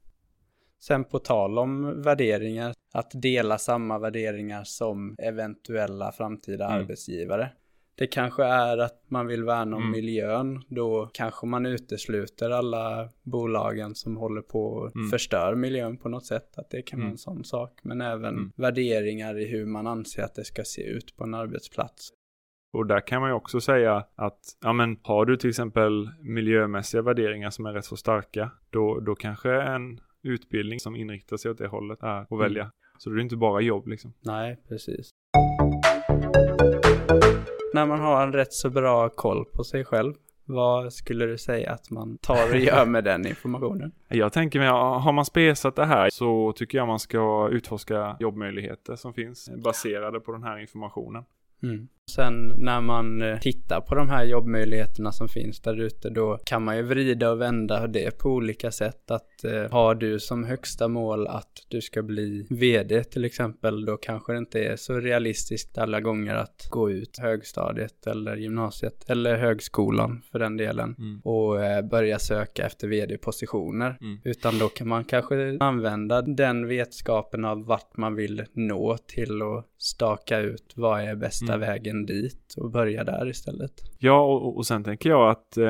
Sen 0.81 1.05
på 1.05 1.19
tal 1.19 1.59
om 1.59 2.03
värderingar, 2.03 2.75
att 2.93 3.11
dela 3.15 3.59
samma 3.59 3.99
värderingar 3.99 4.65
som 4.65 5.15
eventuella 5.19 6.13
framtida 6.13 6.67
mm. 6.67 6.79
arbetsgivare. 6.79 7.53
Det 7.95 8.07
kanske 8.07 8.45
är 8.45 8.79
att 8.79 9.11
man 9.11 9.27
vill 9.27 9.45
värna 9.45 9.77
om 9.77 9.83
mm. 9.83 9.93
miljön. 9.93 10.65
Då 10.69 11.11
kanske 11.13 11.47
man 11.47 11.67
utesluter 11.67 12.51
alla 12.51 13.09
bolagen 13.23 13.95
som 13.95 14.17
håller 14.17 14.43
på 14.43 14.85
att 14.85 14.95
mm. 14.95 15.11
förstör 15.11 15.55
miljön 15.55 15.97
på 15.97 16.09
något 16.09 16.27
sätt. 16.27 16.59
Att 16.59 16.71
det 16.71 16.83
kan 16.83 16.99
vara 16.99 17.05
mm. 17.05 17.13
en 17.13 17.19
sån 17.19 17.45
sak. 17.45 17.81
Men 17.83 18.01
även 18.01 18.35
mm. 18.35 18.53
värderingar 18.57 19.39
i 19.39 19.47
hur 19.47 19.67
man 19.67 19.87
anser 19.87 20.23
att 20.23 20.35
det 20.35 20.45
ska 20.45 20.65
se 20.65 20.83
ut 20.83 21.17
på 21.17 21.25
en 21.25 21.35
arbetsplats. 21.35 22.13
Och 22.73 22.87
där 22.87 23.01
kan 23.01 23.21
man 23.21 23.31
ju 23.31 23.35
också 23.35 23.61
säga 23.61 24.05
att, 24.15 24.39
ja 24.61 24.73
men 24.73 24.99
har 25.03 25.25
du 25.25 25.37
till 25.37 25.51
exempel 25.51 26.11
miljömässiga 26.21 27.03
värderingar 27.03 27.51
som 27.51 27.67
är 27.67 27.73
rätt 27.73 27.85
så 27.85 27.97
starka, 27.97 28.51
då, 28.71 29.01
då 29.01 29.15
kanske 29.15 29.63
en 29.63 30.01
utbildning 30.23 30.81
som 30.81 30.97
inriktar 30.97 31.37
sig 31.37 31.51
åt 31.51 31.59
det 31.59 31.69
hållet 31.69 32.03
är 32.03 32.27
att 32.35 32.41
välja. 32.41 32.71
Så 32.99 33.11
det 33.11 33.21
är 33.21 33.23
inte 33.23 33.37
bara 33.37 33.61
jobb 33.61 33.89
liksom. 33.89 34.13
Nej, 34.21 34.61
precis 34.69 35.11
när 37.75 37.87
man 37.87 38.01
har 38.01 38.23
en 38.23 38.33
rätt 38.33 38.53
så 38.53 38.71
bra 38.71 39.09
koll 39.09 39.45
på 39.45 39.65
sig 39.65 39.85
själv, 39.85 40.15
vad 40.45 40.93
skulle 40.93 41.27
du 41.27 41.39
säga 41.39 41.73
att 41.73 41.91
man 41.91 42.19
tar 42.19 42.51
och 42.51 42.57
gör 42.57 42.87
med 42.87 43.05
den 43.05 43.27
informationen? 43.27 43.93
Jag 44.09 44.33
tänker 44.33 44.59
mig, 44.59 44.69
har 44.69 45.13
man 45.13 45.25
spesat 45.25 45.77
det 45.77 45.85
här 45.85 46.11
så 46.11 46.53
tycker 46.53 46.79
jag 46.79 46.87
man 46.87 46.99
ska 46.99 47.49
utforska 47.49 48.17
jobbmöjligheter 48.21 48.97
som 48.97 49.15
finns 49.15 49.51
baserade 49.65 50.21
på 50.21 50.33
den 50.33 50.43
här 50.43 50.59
informationen. 50.59 51.25
Mm. 51.63 51.89
Sen 52.11 52.55
när 52.57 52.81
man 52.81 53.23
eh, 53.23 53.39
tittar 53.39 53.81
på 53.81 53.95
de 53.95 54.09
här 54.09 54.25
jobbmöjligheterna 54.25 55.13
som 55.13 55.29
finns 55.29 55.61
där 55.61 55.81
ute 55.81 56.11
då 56.11 56.39
kan 56.45 56.65
man 56.65 56.77
ju 56.77 56.83
vrida 56.83 57.31
och 57.31 57.41
vända 57.41 57.87
det 57.87 58.19
på 58.19 58.29
olika 58.29 58.71
sätt. 58.71 59.11
Att 59.11 59.45
eh, 59.45 59.71
har 59.71 59.95
du 59.95 60.21
som 60.21 60.45
högsta 60.45 60.89
mål 60.89 61.27
att 61.27 61.67
du 61.69 61.81
ska 61.81 62.03
bli 62.03 62.47
vd 62.51 63.05
till 63.05 63.25
exempel 63.25 63.85
då 63.85 63.97
kanske 63.97 64.33
det 64.33 64.39
inte 64.39 64.65
är 64.65 64.77
så 64.77 64.95
realistiskt 64.95 65.79
alla 65.79 66.01
gånger 66.01 66.35
att 66.35 66.67
gå 66.71 66.91
ut 66.91 67.19
högstadiet 67.19 68.07
eller 68.07 68.37
gymnasiet 68.37 69.11
eller 69.11 69.37
högskolan 69.37 70.23
för 70.33 70.39
den 70.39 70.57
delen 70.57 70.95
mm. 70.99 71.21
och 71.25 71.65
eh, 71.65 71.83
börja 71.83 72.19
söka 72.19 72.67
efter 72.67 72.89
vd-positioner. 72.89 73.99
Mm. 74.01 74.21
Utan 74.25 74.59
då 74.59 74.69
kan 74.69 74.89
man 74.89 75.05
kanske 75.05 75.57
använda 75.61 76.23
den 76.23 76.69
vetskapen 76.69 77.45
av 77.45 77.67
vart 77.67 77.97
man 77.97 78.15
vill 78.15 78.45
nå 78.53 78.97
till 78.97 79.43
att 79.43 79.67
staka 79.79 80.39
ut 80.39 80.73
vad 80.77 81.01
är 81.01 81.15
bästa 81.15 81.55
mm. 81.55 81.61
vägen 81.61 81.92
dit 81.93 82.55
och 82.57 82.71
börja 82.71 83.05
där 83.05 83.29
istället. 83.29 83.73
Ja, 83.99 84.25
och, 84.25 84.57
och 84.57 84.67
sen 84.67 84.85
tänker 84.85 85.11
jag 85.11 85.31
att 85.31 85.57
eh, 85.57 85.65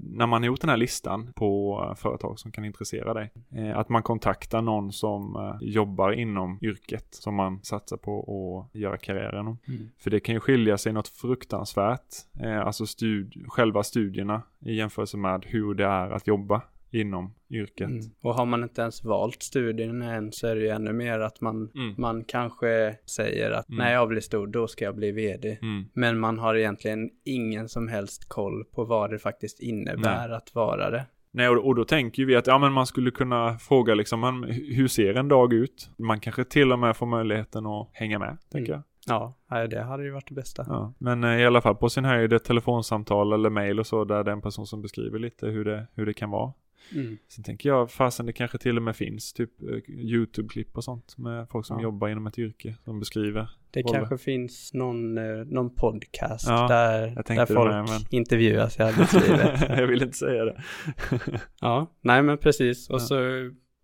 när 0.00 0.26
man 0.26 0.42
har 0.42 0.46
gjort 0.46 0.60
den 0.60 0.70
här 0.70 0.76
listan 0.76 1.32
på 1.36 1.94
företag 1.96 2.38
som 2.38 2.52
kan 2.52 2.64
intressera 2.64 3.14
dig, 3.14 3.30
eh, 3.56 3.78
att 3.78 3.88
man 3.88 4.02
kontaktar 4.02 4.62
någon 4.62 4.92
som 4.92 5.36
eh, 5.36 5.68
jobbar 5.68 6.12
inom 6.12 6.58
yrket 6.62 7.06
som 7.10 7.34
man 7.34 7.60
satsar 7.62 7.96
på 7.96 8.68
att 8.72 8.80
göra 8.80 8.96
karriär 8.96 9.40
inom. 9.40 9.58
Mm. 9.68 9.88
För 9.98 10.10
det 10.10 10.20
kan 10.20 10.34
ju 10.34 10.40
skilja 10.40 10.78
sig 10.78 10.92
något 10.92 11.08
fruktansvärt, 11.08 12.14
eh, 12.40 12.60
alltså 12.60 12.86
stud 12.86 13.34
själva 13.48 13.82
studierna 13.82 14.42
i 14.64 14.74
jämförelse 14.74 15.16
med 15.16 15.44
hur 15.48 15.74
det 15.74 15.84
är 15.84 16.10
att 16.10 16.26
jobba 16.26 16.62
inom 16.92 17.34
yrket. 17.50 17.88
Mm. 17.88 18.00
Och 18.22 18.34
har 18.34 18.46
man 18.46 18.62
inte 18.62 18.82
ens 18.82 19.04
valt 19.04 19.42
studien 19.42 20.02
än 20.02 20.32
så 20.32 20.46
är 20.46 20.56
det 20.56 20.60
ju 20.60 20.68
ännu 20.68 20.92
mer 20.92 21.20
att 21.20 21.40
man, 21.40 21.70
mm. 21.74 21.94
man 21.98 22.24
kanske 22.24 22.96
säger 23.06 23.50
att 23.50 23.68
mm. 23.68 23.78
när 23.78 23.92
jag 23.92 24.08
blir 24.08 24.20
stor 24.20 24.46
då 24.46 24.68
ska 24.68 24.84
jag 24.84 24.96
bli 24.96 25.12
vd. 25.12 25.58
Mm. 25.62 25.84
Men 25.92 26.18
man 26.18 26.38
har 26.38 26.54
egentligen 26.54 27.10
ingen 27.24 27.68
som 27.68 27.88
helst 27.88 28.28
koll 28.28 28.64
på 28.64 28.84
vad 28.84 29.10
det 29.10 29.18
faktiskt 29.18 29.60
innebär 29.60 30.28
Nej. 30.28 30.36
att 30.36 30.54
vara 30.54 30.90
det. 30.90 31.06
Nej, 31.34 31.48
och, 31.48 31.74
då 31.74 31.84
tänker 31.84 32.24
vi 32.24 32.36
att 32.36 32.46
ja, 32.46 32.58
men 32.58 32.72
man 32.72 32.86
skulle 32.86 33.10
kunna 33.10 33.58
fråga 33.58 33.94
liksom, 33.94 34.44
hur 34.48 34.88
ser 34.88 35.14
en 35.14 35.28
dag 35.28 35.52
ut? 35.52 35.90
Man 35.98 36.20
kanske 36.20 36.44
till 36.44 36.72
och 36.72 36.78
med 36.78 36.96
får 36.96 37.06
möjligheten 37.06 37.66
att 37.66 37.90
hänga 37.92 38.18
med, 38.18 38.38
tänker 38.50 38.72
mm. 38.72 38.82
jag. 38.82 38.82
Ja, 39.06 39.66
det 39.66 39.82
hade 39.82 40.04
ju 40.04 40.10
varit 40.10 40.28
det 40.28 40.34
bästa. 40.34 40.64
Ja, 40.68 40.94
men 40.98 41.24
eh, 41.24 41.40
i 41.40 41.46
alla 41.46 41.60
fall 41.60 41.76
på 41.76 41.88
sin 41.88 42.04
höjd 42.04 42.32
ett 42.32 42.44
telefonsamtal 42.44 43.32
eller 43.32 43.50
mail 43.50 43.80
och 43.80 43.86
så 43.86 44.04
där 44.04 44.24
det 44.24 44.30
är 44.30 44.32
en 44.32 44.42
person 44.42 44.66
som 44.66 44.82
beskriver 44.82 45.18
lite 45.18 45.46
hur 45.46 45.64
det, 45.64 45.86
hur 45.94 46.06
det 46.06 46.14
kan 46.14 46.30
vara. 46.30 46.52
Mm. 46.94 47.18
Sen 47.28 47.44
tänker 47.44 47.68
jag, 47.68 47.90
fasen 47.90 48.26
det 48.26 48.32
kanske 48.32 48.58
till 48.58 48.76
och 48.76 48.82
med 48.82 48.96
finns 48.96 49.32
typ 49.32 49.62
eh, 49.62 49.90
YouTube-klipp 49.90 50.76
och 50.76 50.84
sånt 50.84 51.18
med 51.18 51.48
folk 51.48 51.66
som 51.66 51.76
ja. 51.76 51.82
jobbar 51.82 52.08
inom 52.08 52.26
ett 52.26 52.38
yrke 52.38 52.76
som 52.84 53.00
beskriver. 53.00 53.48
Det 53.70 53.82
roller. 53.82 53.98
kanske 53.98 54.18
finns 54.18 54.74
någon, 54.74 55.18
eh, 55.18 55.44
någon 55.46 55.74
podcast 55.74 56.46
ja, 56.48 56.68
där, 56.68 57.22
där 57.36 57.46
folk 57.46 57.70
med, 57.70 57.84
men... 57.84 58.00
intervjuas 58.10 58.78
i 58.78 58.82
arbetslivet. 58.82 59.60
jag 59.78 59.86
vill 59.86 60.02
inte 60.02 60.16
säga 60.16 60.44
det. 60.44 60.62
ja, 61.60 61.96
nej 62.00 62.22
men 62.22 62.38
precis. 62.38 62.90
Och 62.90 62.94
ja. 62.94 63.00
så 63.00 63.16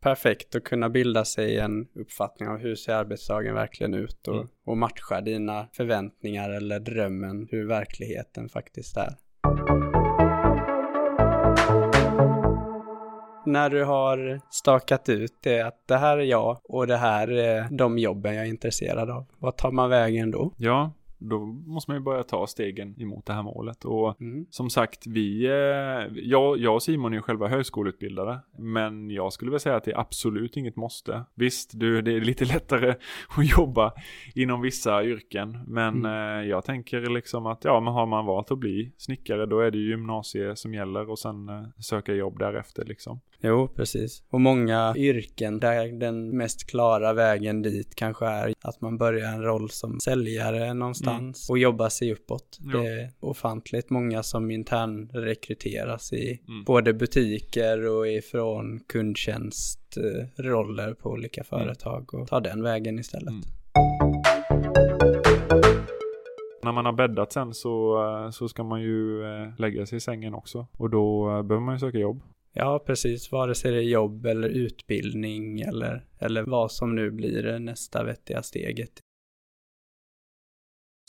perfekt 0.01 0.55
att 0.55 0.65
kunna 0.65 0.89
bilda 0.89 1.25
sig 1.25 1.59
en 1.59 1.87
uppfattning 1.95 2.49
av 2.49 2.59
hur 2.59 2.75
ser 2.75 2.95
arbetsdagen 2.95 3.55
verkligen 3.55 3.95
ut 3.95 4.29
och, 4.29 4.35
mm. 4.35 4.49
och 4.65 4.79
matcha 4.79 5.21
dina 5.21 5.69
förväntningar 5.73 6.51
eller 6.51 6.81
drömmen 6.81 7.49
hur 7.51 7.67
verkligheten 7.67 8.49
faktiskt 8.49 8.97
är. 8.97 9.15
När 13.49 13.71
du 13.71 13.85
har 13.85 14.41
stakat 14.51 15.09
ut 15.09 15.33
det 15.43 15.61
att 15.61 15.83
det 15.87 15.97
här 15.97 16.19
är 16.19 16.25
jag 16.25 16.59
och 16.65 16.87
det 16.87 16.97
här 16.97 17.29
är 17.29 17.69
de 17.71 17.99
jobben 17.99 18.35
jag 18.35 18.45
är 18.45 18.49
intresserad 18.49 19.11
av. 19.11 19.27
Vad 19.39 19.57
tar 19.57 19.71
man 19.71 19.91
vägen 19.91 20.31
då? 20.31 20.53
Ja, 20.57 20.93
då 21.19 21.39
måste 21.47 21.91
man 21.91 21.99
ju 21.99 22.05
börja 22.05 22.23
ta 22.23 22.47
stegen 22.47 23.03
emot 23.03 23.27
det 23.27 23.33
här 23.33 23.43
målet. 23.43 23.85
Och 23.85 24.21
mm. 24.21 24.47
som 24.51 24.71
sagt, 24.71 25.07
vi, 25.07 25.47
eh, 25.47 26.19
jag, 26.23 26.59
jag 26.59 26.75
och 26.75 26.83
Simon 26.83 27.13
är 27.13 27.17
ju 27.17 27.23
själva 27.23 27.49
högskoleutbildade. 27.49 28.41
Men 28.59 29.11
jag 29.11 29.33
skulle 29.33 29.51
väl 29.51 29.61
säga 29.61 29.77
att 29.77 29.85
det 29.85 29.93
är 29.93 30.01
absolut 30.01 30.57
inget 30.57 30.77
måste. 30.77 31.25
Visst, 31.35 31.71
du, 31.75 32.03
det 32.03 32.13
är 32.13 32.21
lite 32.21 32.45
lättare 32.55 32.95
att 33.37 33.59
jobba 33.59 33.93
inom 34.35 34.61
vissa 34.61 35.05
yrken. 35.05 35.59
Men 35.67 35.97
mm. 35.97 36.41
eh, 36.41 36.49
jag 36.49 36.65
tänker 36.65 37.01
liksom 37.01 37.47
att 37.47 37.65
ja, 37.65 37.81
men 37.81 37.93
har 37.93 38.07
man 38.07 38.27
valt 38.27 38.51
att 38.51 38.59
bli 38.59 38.93
snickare 38.97 39.47
då 39.47 39.61
är 39.61 39.71
det 39.71 39.79
ju 39.79 39.91
gymnasie 39.91 40.57
som 40.57 40.75
gäller 40.75 41.11
och 41.11 41.19
sen 41.19 41.49
eh, 41.49 41.63
söka 41.79 42.15
jobb 42.15 42.39
därefter 42.39 42.85
liksom. 42.85 43.21
Jo, 43.43 43.69
precis. 43.77 44.23
Och 44.31 44.41
många 44.41 44.95
yrken 44.97 45.61
där 45.61 45.99
den 45.99 46.37
mest 46.37 46.71
klara 46.71 47.13
vägen 47.13 47.63
dit 47.63 47.95
kanske 47.95 48.27
är 48.27 48.55
att 48.63 48.81
man 48.81 48.99
börjar 48.99 49.33
en 49.33 49.43
roll 49.43 49.71
som 49.71 50.01
säljare 50.01 50.75
någonstans 50.75 51.49
mm. 51.49 51.53
och 51.53 51.59
jobbar 51.59 51.89
sig 51.89 52.13
uppåt. 52.13 52.59
Jo. 52.61 52.81
Det 52.81 52.89
är 52.89 53.11
ofantligt 53.21 53.91
många 53.91 54.23
som 54.23 54.51
intern 54.51 55.09
rekryteras 55.09 56.13
i 56.13 56.41
mm. 56.49 56.65
både 56.65 56.95
butiker 56.95 57.87
och 57.87 58.09
ifrån 58.09 58.81
kundtjänstroller 58.81 60.95
på 60.95 61.11
olika 61.11 61.41
mm. 61.41 61.49
företag 61.49 62.15
och 62.15 62.29
tar 62.29 62.41
den 62.41 62.63
vägen 62.63 62.99
istället. 62.99 63.29
Mm. 63.29 63.43
När 66.63 66.73
man 66.73 66.85
har 66.85 66.93
bäddat 66.93 67.33
sen 67.33 67.55
så, 67.55 68.05
eh, 68.05 68.31
så 68.31 68.49
ska 68.49 68.65
man 68.65 68.83
ju 68.83 69.25
eh, 69.25 69.49
lägga 69.59 69.87
sig 69.87 69.97
i 69.97 70.01
sängen 70.01 70.35
också. 70.35 70.67
Och 70.79 70.91
då 70.91 71.31
eh, 71.31 71.43
behöver 71.43 71.65
man 71.65 71.75
ju 71.75 71.79
söka 71.79 71.99
jobb. 71.99 72.23
Ja, 72.61 72.79
precis. 72.87 73.33
Vare 73.33 73.55
sig 73.55 73.73
det 73.73 73.79
är 73.79 73.83
jobb 73.83 74.27
eller 74.27 74.49
utbildning 74.49 75.61
eller, 75.61 76.05
eller 76.19 76.43
vad 76.43 76.73
som 76.73 76.95
nu 76.95 77.11
blir 77.11 77.43
det 77.43 77.59
nästa 77.59 78.05
vettiga 78.05 78.43
steget. 78.43 79.01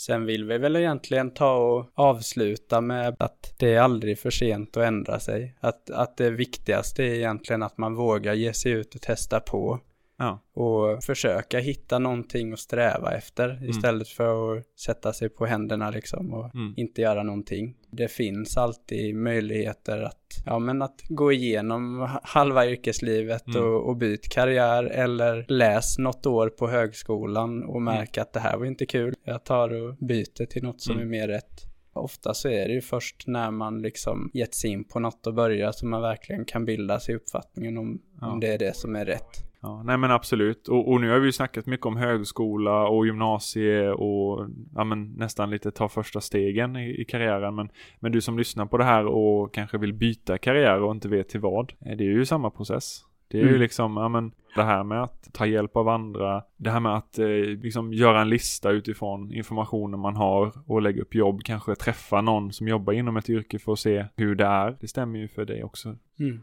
Sen 0.02 0.26
vill 0.26 0.46
vi 0.46 0.58
väl 0.58 0.76
egentligen 0.76 1.34
ta 1.34 1.56
och 1.56 1.92
avsluta 1.94 2.82
med 2.82 3.16
att 3.20 3.54
det 3.58 3.74
är 3.74 3.82
aldrig 3.82 4.20
för 4.20 4.30
sent 4.30 4.78
att 4.78 4.84
ändra 4.84 5.20
sig. 5.20 5.56
Att, 5.60 5.90
att 5.90 6.18
det 6.18 6.30
viktigaste 6.30 7.04
är 7.04 7.14
egentligen 7.14 7.64
att 7.64 7.78
man 7.78 7.96
vågar 7.96 8.34
ge 8.34 8.54
sig 8.54 8.72
ut 8.72 8.96
och 8.96 9.02
testa 9.02 9.40
på. 9.40 9.80
Ja. 10.20 10.40
Och 10.54 11.04
försöka 11.04 11.60
hitta 11.60 12.00
någonting 12.00 12.54
att 12.54 12.60
sträva 12.60 13.12
efter 13.14 13.50
mm. 13.50 13.70
istället 13.70 14.08
för 14.08 14.58
att 14.58 14.80
sätta 14.80 15.14
sig 15.14 15.30
på 15.30 15.46
händerna 15.46 15.90
liksom 15.90 16.34
och 16.34 16.56
mm. 16.56 16.74
inte 16.78 17.02
göra 17.02 17.24
någonting. 17.24 17.76
Det 17.92 18.08
finns 18.08 18.58
alltid 18.58 19.16
möjligheter 19.16 20.02
att, 20.02 20.44
ja 20.46 20.60
men 20.60 20.82
att 20.82 21.02
gå 21.10 21.32
igenom 21.32 22.10
halva 22.24 22.68
yrkeslivet 22.68 23.48
mm. 23.48 23.64
och, 23.64 23.90
och 23.90 23.98
byta 23.98 24.30
karriär 24.30 24.84
eller 24.84 25.46
läs 25.48 25.98
något 25.98 26.26
år 26.26 26.50
på 26.50 26.68
högskolan 26.68 27.64
och 27.64 27.78
mm. 27.82 27.84
märka 27.84 28.22
att 28.22 28.34
det 28.34 28.40
här 28.40 28.58
var 28.58 28.66
inte 28.66 28.86
kul. 28.86 29.14
Jag 29.24 29.44
tar 29.44 29.74
och 29.74 29.96
byter 29.96 30.46
till 30.46 30.64
något 30.64 30.82
som 30.82 30.96
mm. 30.96 31.08
är 31.08 31.10
mer 31.10 31.28
rätt. 31.28 31.66
Ofta 31.94 32.34
så 32.34 32.50
är 32.50 32.68
det 32.68 32.74
ju 32.74 32.82
först 32.82 33.28
när 33.28 33.52
man 33.52 33.82
liksom 33.82 34.32
gett 34.34 34.56
sig 34.56 34.70
in 34.70 34.84
på 34.84 35.00
något 35.00 35.28
och 35.28 35.34
börjar 35.34 35.72
som 35.72 35.90
man 35.90 36.02
verkligen 36.02 36.46
kan 36.46 36.66
bilda 36.66 37.00
sig 37.00 37.16
uppfattningen 37.16 37.78
om, 37.78 38.02
ja. 38.22 38.32
om 38.32 38.40
det 38.40 38.48
är 38.48 38.58
det 38.58 38.76
som 38.76 38.96
är 38.96 39.06
rätt. 39.06 39.49
Ja, 39.62 39.84
nej 39.84 39.98
men 39.98 40.12
absolut. 40.12 40.68
Och, 40.68 40.92
och, 40.92 41.02
nu 41.02 41.10
har 41.10 41.20
vi 41.20 41.26
ju 41.26 41.32
snackat 41.32 41.66
mycket 41.66 41.86
om 41.86 41.98
högskola 41.98 42.88
och 42.88 43.06
gymnasie 43.06 43.92
och 43.92 44.48
ja, 44.76 44.84
men 44.84 45.14
nästan 45.14 45.50
lite 45.50 45.72
ta 45.72 45.90
första 45.90 46.22
stegen 46.22 46.76
i, 46.76 47.02
i 47.02 47.06
karriären. 47.06 47.56
Men, 47.56 47.70
men 48.00 48.12
du 48.12 48.22
som 48.22 48.38
lyssnar 48.38 48.66
på 48.66 48.78
det 48.78 48.84
här 48.84 49.06
och 49.06 49.54
kanske 49.54 49.78
vill 49.78 49.94
byta 49.94 50.38
karriär 50.38 50.82
och 50.82 50.92
inte 50.92 51.08
vet 51.08 51.30
till 51.30 51.40
vad. 51.40 51.74
Eh, 51.86 51.98
det 51.98 52.04
är 52.04 52.12
ju 52.12 52.26
samma 52.26 52.50
process. 52.50 53.06
Det 53.32 53.38
är 53.38 53.42
mm. 53.42 53.54
ju 53.54 53.60
liksom, 53.60 53.98
ja 53.98 54.10
men 54.10 54.32
det 54.56 54.64
här 54.64 54.84
med 54.84 55.04
att 55.04 55.34
ta 55.34 55.46
hjälp 55.46 55.78
av 55.78 55.90
andra, 55.90 56.44
det 56.58 56.70
här 56.70 56.80
med 56.80 56.96
att 56.96 57.20
eh, 57.20 57.28
liksom 57.64 57.94
göra 57.94 58.22
en 58.22 58.30
lista 58.30 58.72
utifrån 58.72 59.34
informationen 59.34 60.00
man 60.00 60.16
har 60.16 60.52
och 60.68 60.82
lägga 60.82 61.02
upp 61.02 61.16
jobb, 61.16 61.42
kanske 61.44 61.76
träffa 61.76 62.22
någon 62.22 62.52
som 62.54 62.68
jobbar 62.68 62.94
inom 62.94 63.18
ett 63.18 63.30
yrke 63.30 63.60
för 63.60 63.74
att 63.74 63.80
se 63.80 64.06
hur 64.16 64.36
det 64.36 64.46
är. 64.46 64.78
Det 64.80 64.88
stämmer 64.88 65.20
ju 65.20 65.28
för 65.28 65.46
dig 65.46 65.64
också. 65.64 65.96
Mm. 66.20 66.42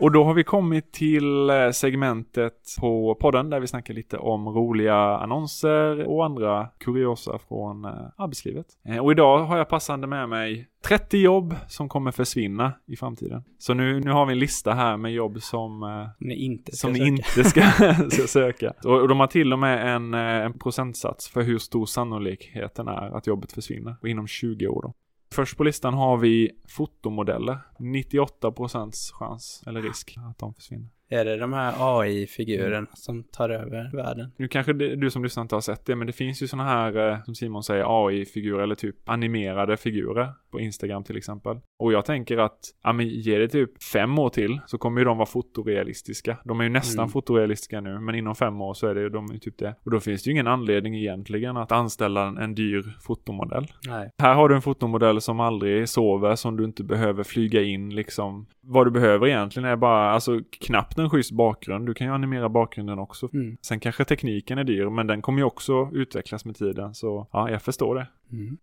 Och 0.00 0.12
då 0.12 0.24
har 0.24 0.34
vi 0.34 0.44
kommit 0.44 0.92
till 0.92 1.50
eh, 1.50 1.70
segmentet 1.70 2.54
på 2.80 3.14
podden 3.20 3.50
där 3.50 3.60
vi 3.60 3.66
snackar 3.66 3.94
lite 3.94 4.16
om 4.16 4.48
roliga 4.48 4.96
annonser 4.96 6.04
och 6.04 6.24
andra 6.24 6.68
kuriosa 6.78 7.38
från 7.48 7.84
eh, 7.84 7.90
arbetslivet. 8.16 8.66
Eh, 8.88 8.98
och 8.98 9.12
idag 9.12 9.44
har 9.44 9.58
jag 9.58 9.68
passande 9.68 10.06
med 10.06 10.28
mig 10.28 10.68
30 10.84 11.18
jobb 11.18 11.54
som 11.68 11.88
kommer 11.88 12.10
försvinna 12.10 12.72
i 12.86 12.96
framtiden. 12.96 13.42
Så 13.58 13.74
nu, 13.74 14.00
nu 14.00 14.10
har 14.10 14.26
vi 14.26 14.32
en 14.32 14.38
lista 14.38 14.74
här 14.74 14.96
med 14.96 15.12
jobb 15.12 15.42
som 15.42 16.06
ni 16.18 16.34
inte 16.34 16.76
ska 16.76 16.86
som 16.86 16.94
söka. 16.94 17.06
Inte 17.06 17.44
ska, 17.44 17.60
ska 18.10 18.26
söka. 18.26 18.72
Och, 18.84 19.00
och, 19.00 19.08
de 19.08 19.20
har 19.20 19.26
till 19.26 19.52
och 19.52 19.58
med 19.58 19.94
en, 19.94 20.14
en 20.14 20.58
procentsats 20.58 21.28
för 21.28 21.42
hur 21.42 21.58
stor 21.58 21.86
sannolikheten 21.86 22.88
är 22.88 23.16
att 23.16 23.26
jobbet 23.26 23.52
försvinner 23.52 23.96
inom 24.06 24.26
20 24.26 24.68
år. 24.68 24.82
Då. 24.82 24.94
Först 25.38 25.56
på 25.56 25.64
listan 25.64 25.94
har 25.94 26.16
vi 26.16 26.50
fotomodeller. 26.68 27.58
98% 27.78 29.12
chans, 29.12 29.62
eller 29.66 29.82
risk, 29.82 30.16
att 30.30 30.38
de 30.38 30.54
försvinner. 30.54 30.88
Är 31.10 31.24
det 31.24 31.36
de 31.36 31.52
här 31.52 31.74
AI-figurerna 31.78 32.86
som 32.94 33.24
tar 33.24 33.50
över 33.50 33.90
världen? 33.96 34.32
Nu 34.36 34.48
kanske 34.48 34.72
det, 34.72 34.96
du 34.96 35.10
som 35.10 35.22
lyssnar 35.22 35.42
inte 35.42 35.56
har 35.56 35.60
sett 35.60 35.86
det, 35.86 35.96
men 35.96 36.06
det 36.06 36.12
finns 36.12 36.42
ju 36.42 36.46
sådana 36.46 36.68
här, 36.68 37.10
eh, 37.10 37.24
som 37.24 37.34
Simon 37.34 37.62
säger, 37.62 38.06
AI-figurer 38.06 38.62
eller 38.62 38.74
typ 38.74 39.08
animerade 39.08 39.76
figurer 39.76 40.32
på 40.50 40.60
Instagram 40.60 41.04
till 41.04 41.16
exempel. 41.16 41.60
Och 41.78 41.92
jag 41.92 42.04
tänker 42.04 42.38
att, 42.38 42.58
ja 42.82 42.92
men 42.92 43.08
ge 43.08 43.38
det 43.38 43.48
typ 43.48 43.82
fem 43.82 44.18
år 44.18 44.28
till 44.28 44.60
så 44.66 44.78
kommer 44.78 45.00
ju 45.00 45.04
de 45.04 45.16
vara 45.16 45.26
fotorealistiska. 45.26 46.36
De 46.44 46.60
är 46.60 46.64
ju 46.64 46.70
nästan 46.70 47.02
mm. 47.02 47.10
fotorealistiska 47.10 47.80
nu, 47.80 47.98
men 47.98 48.14
inom 48.14 48.34
fem 48.34 48.60
år 48.60 48.74
så 48.74 48.86
är 48.86 48.94
det 48.94 49.08
de 49.08 49.38
typ 49.38 49.58
det. 49.58 49.74
Och 49.84 49.90
då 49.90 50.00
finns 50.00 50.22
det 50.22 50.28
ju 50.28 50.32
ingen 50.32 50.46
anledning 50.46 50.96
egentligen 50.96 51.56
att 51.56 51.72
anställa 51.72 52.26
en, 52.26 52.38
en 52.38 52.54
dyr 52.54 52.96
fotomodell. 53.00 53.66
Nej. 53.86 54.10
Här 54.18 54.34
har 54.34 54.48
du 54.48 54.54
en 54.54 54.62
fotomodell 54.62 55.20
som 55.20 55.40
aldrig 55.40 55.88
sover, 55.88 56.34
som 56.34 56.56
du 56.56 56.64
inte 56.64 56.84
behöver 56.84 57.24
flyga 57.24 57.62
in 57.62 57.94
liksom. 57.94 58.46
Vad 58.60 58.86
du 58.86 58.90
behöver 58.90 59.26
egentligen 59.26 59.68
är 59.68 59.76
bara, 59.76 60.10
alltså 60.10 60.40
knappt 60.60 60.97
en 61.02 61.10
schysst 61.10 61.32
bakgrund. 61.32 61.86
Du 61.86 61.94
kan 61.94 62.06
ju 62.06 62.12
animera 62.12 62.48
bakgrunden 62.48 62.98
också. 62.98 63.28
Mm. 63.32 63.56
Sen 63.62 63.80
kanske 63.80 64.04
tekniken 64.04 64.58
är 64.58 64.64
dyr, 64.64 64.90
men 64.90 65.06
den 65.06 65.22
kommer 65.22 65.38
ju 65.38 65.44
också 65.44 65.90
utvecklas 65.92 66.44
med 66.44 66.56
tiden. 66.56 66.94
Så 66.94 67.26
ja, 67.32 67.50
jag 67.50 67.62
förstår 67.62 67.94
det. 67.94 68.06
Mm. 68.32 68.58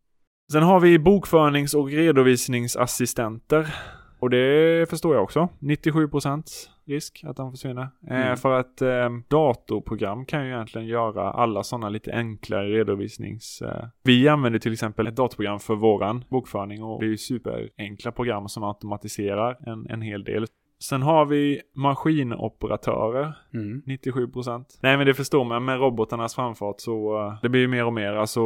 Sen 0.52 0.64
har 0.64 0.80
vi 0.80 1.00
bokförnings 1.00 1.74
och 1.74 1.88
redovisningsassistenter. 1.88 3.76
Och 4.20 4.30
det 4.30 4.90
förstår 4.90 5.16
jag 5.16 5.24
också. 5.24 5.50
97% 5.60 6.44
risk 6.86 7.24
att 7.28 7.38
de 7.38 7.52
försvinner. 7.52 7.88
Eh, 8.08 8.16
mm. 8.16 8.32
Eh, 8.32 8.36
för 8.36 8.60
att 8.60 8.82
eh, 8.82 9.10
datorprogram 9.28 10.26
kan 10.26 10.46
ju 10.46 10.52
egentligen 10.52 10.88
göra 10.88 11.32
alla 11.32 11.64
sådana 11.64 11.90
lite 11.90 12.14
enklare 12.14 12.68
redovisnings... 12.68 13.62
Eh. 13.62 13.88
Vi 14.04 14.28
använder 14.28 14.60
till 14.60 14.74
exempel 14.74 15.08
ett 15.08 15.16
datorprogram 15.16 15.60
för 15.60 15.76
våran 15.76 16.24
bokföring 16.30 16.84
och 16.84 17.00
det 17.00 17.06
är 17.06 17.10
ju 17.10 17.18
superenkla 17.18 18.12
program 18.12 18.50
som 18.50 18.64
automatiserar 18.64 19.58
en, 19.70 19.90
en 19.90 20.02
hel 20.02 20.24
del. 20.24 20.46
Sen 20.90 21.02
har 21.02 21.26
vi 21.26 21.62
maskinoperatörer. 21.74 23.34
Mm. 23.54 23.82
97%. 23.86 24.66
Nej 24.80 24.98
men 24.98 25.08
det 25.08 25.14
förstår 25.14 25.44
man 25.44 25.66
med 25.66 25.80
robotarnas 25.80 26.36
framfart 26.36 26.82
så 26.82 27.26
uh, 27.26 27.34
det 27.42 27.50
blir 27.50 27.62
ju 27.62 27.68
mer 27.68 27.86
och 27.86 27.94
mer. 27.94 28.14
Alltså 28.14 28.40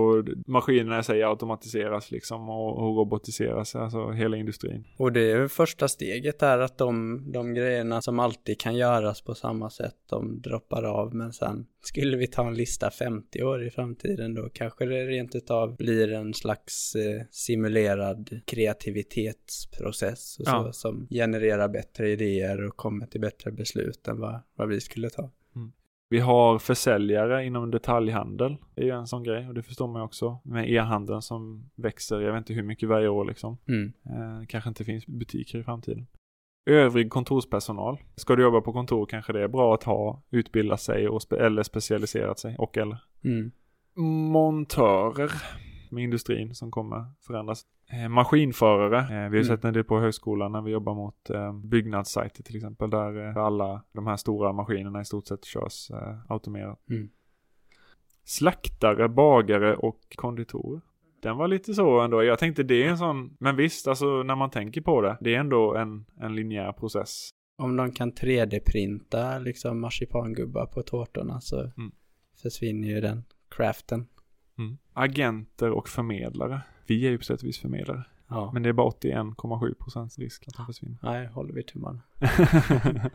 maskinerna 0.47 0.99
i 0.99 1.03
sig 1.03 1.23
automatiseras 1.23 2.11
liksom 2.11 2.49
och, 2.49 2.77
och 2.77 2.97
robotiseras. 2.97 3.75
Alltså 3.75 4.11
hela 4.11 4.37
industrin. 4.37 4.85
Och 4.97 5.11
det 5.11 5.31
är 5.31 5.47
första 5.47 5.87
steget 5.87 6.43
är 6.43 6.57
att 6.57 6.77
de, 6.77 7.23
de 7.31 7.53
grejerna 7.53 8.01
som 8.01 8.19
alltid 8.19 8.59
kan 8.59 8.75
göras 8.75 9.21
på 9.21 9.35
samma 9.35 9.69
sätt 9.69 9.95
de 10.09 10.41
droppar 10.41 10.83
av 10.83 11.15
men 11.15 11.33
sen 11.33 11.65
skulle 11.81 12.17
vi 12.17 12.27
ta 12.27 12.47
en 12.47 12.53
lista 12.53 12.91
50 12.91 13.43
år 13.43 13.63
i 13.63 13.69
framtiden 13.69 14.33
då 14.33 14.49
kanske 14.53 14.85
det 14.85 15.05
rent 15.05 15.35
utav 15.35 15.75
blir 15.75 16.13
en 16.13 16.33
slags 16.33 16.95
eh, 16.95 17.21
simulerad 17.31 18.41
kreativitetsprocess 18.45 20.39
och 20.39 20.45
så, 20.45 20.51
ja. 20.51 20.73
som 20.73 21.07
genererar 21.09 21.67
bättre 21.67 22.09
idéer 22.09 22.67
och 22.67 22.75
kommer 22.75 23.05
till 23.05 23.21
bättre 23.21 23.51
beslut 23.51 24.07
än 24.07 24.19
vad, 24.19 24.39
vad 24.55 24.67
vi 24.67 24.81
skulle 24.81 25.09
ta. 25.09 25.31
Mm. 25.55 25.71
Vi 26.09 26.19
har 26.19 26.59
försäljare 26.59 27.45
inom 27.45 27.71
detaljhandel. 27.71 28.57
Det 28.75 28.81
är 28.81 28.85
ju 28.85 28.91
en 28.91 29.07
sån 29.07 29.23
grej 29.23 29.47
och 29.47 29.53
det 29.53 29.63
förstår 29.63 29.87
man 29.87 30.01
ju 30.01 30.05
också. 30.05 30.39
Med 30.43 30.69
e-handeln 30.69 31.21
som 31.21 31.69
växer, 31.75 32.21
jag 32.21 32.33
vet 32.33 32.39
inte 32.39 32.53
hur 32.53 32.63
mycket 32.63 32.89
varje 32.89 33.07
år 33.07 33.25
liksom. 33.25 33.57
Mm. 33.67 33.93
Eh, 34.05 34.47
kanske 34.47 34.67
inte 34.67 34.83
finns 34.83 35.07
butiker 35.07 35.59
i 35.59 35.63
framtiden. 35.63 36.07
Övrig 36.65 37.09
kontorspersonal. 37.09 37.97
Ska 38.15 38.35
du 38.35 38.43
jobba 38.43 38.61
på 38.61 38.73
kontor 38.73 39.05
kanske 39.05 39.33
det 39.33 39.43
är 39.43 39.47
bra 39.47 39.73
att 39.73 39.83
ha 39.83 40.21
utbildat 40.29 40.81
sig 40.81 41.09
och 41.09 41.21
spe 41.21 41.37
eller 41.37 41.63
specialiserat 41.63 42.39
sig 42.39 42.55
och 42.57 42.77
eller. 42.77 42.97
Mm. 43.23 43.51
Montörer 44.31 45.31
med 45.91 46.03
industrin 46.03 46.55
som 46.55 46.71
kommer 46.71 47.05
förändras. 47.27 47.65
Eh, 47.91 48.09
maskinförare. 48.09 48.99
Eh, 48.99 49.07
vi 49.07 49.15
har 49.15 49.25
mm. 49.25 49.43
sett 49.43 49.65
en 49.65 49.73
del 49.73 49.83
på 49.83 49.99
högskolan 49.99 50.51
när 50.51 50.61
vi 50.61 50.71
jobbar 50.71 50.93
mot 50.93 51.29
eh, 51.29 51.53
byggnadssajter 51.53 52.43
till 52.43 52.55
exempel. 52.55 52.89
Där 52.89 53.37
alla 53.37 53.83
de 53.91 54.07
här 54.07 54.17
stora 54.17 54.53
maskinerna 54.53 55.01
i 55.01 55.05
stort 55.05 55.27
sett 55.27 55.45
körs 55.45 55.91
automerat. 56.27 56.79
Mm. 56.89 57.09
Slaktare, 58.23 59.09
bagare 59.09 59.75
och 59.75 59.99
konditorer. 60.15 60.81
Den 61.21 61.37
var 61.37 61.47
lite 61.47 61.73
så 61.73 61.99
ändå. 61.99 62.23
Jag 62.23 62.39
tänkte 62.39 62.63
det 62.63 62.83
är 62.83 62.89
en 62.89 62.97
sån, 62.97 63.37
men 63.39 63.55
visst 63.55 63.87
alltså 63.87 64.23
när 64.23 64.35
man 64.35 64.49
tänker 64.49 64.81
på 64.81 65.01
det. 65.01 65.17
Det 65.21 65.35
är 65.35 65.39
ändå 65.39 65.75
en, 65.75 66.05
en 66.19 66.35
linjär 66.35 66.71
process. 66.71 67.29
Om 67.57 67.75
de 67.75 67.91
kan 67.91 68.13
3D-printa 68.13 69.39
liksom 69.39 69.79
marsipangubbar 69.81 70.65
på 70.65 70.81
tårtorna 70.81 71.41
så 71.41 71.59
mm. 71.61 71.91
försvinner 72.41 72.87
ju 72.87 73.01
den 73.01 73.23
craften. 73.49 74.07
Mm. 74.57 74.77
Agenter 74.93 75.71
och 75.71 75.89
förmedlare. 75.89 76.61
Vi 76.87 77.05
är 77.05 77.09
ju 77.09 77.17
på 77.17 77.23
sätt 77.23 77.41
och 77.41 77.47
vis 77.47 77.59
förmedlare. 77.59 78.03
Ja. 78.27 78.51
Men 78.53 78.63
det 78.63 78.69
är 78.69 78.73
bara 78.73 78.89
81,7 78.89 79.73
procents 79.73 80.19
risk 80.19 80.47
att 80.47 80.53
de 80.53 80.65
försvinner. 80.65 80.97
Nej, 81.01 81.27
håller 81.27 81.53
vi 81.53 81.63
tummarna. 81.63 82.01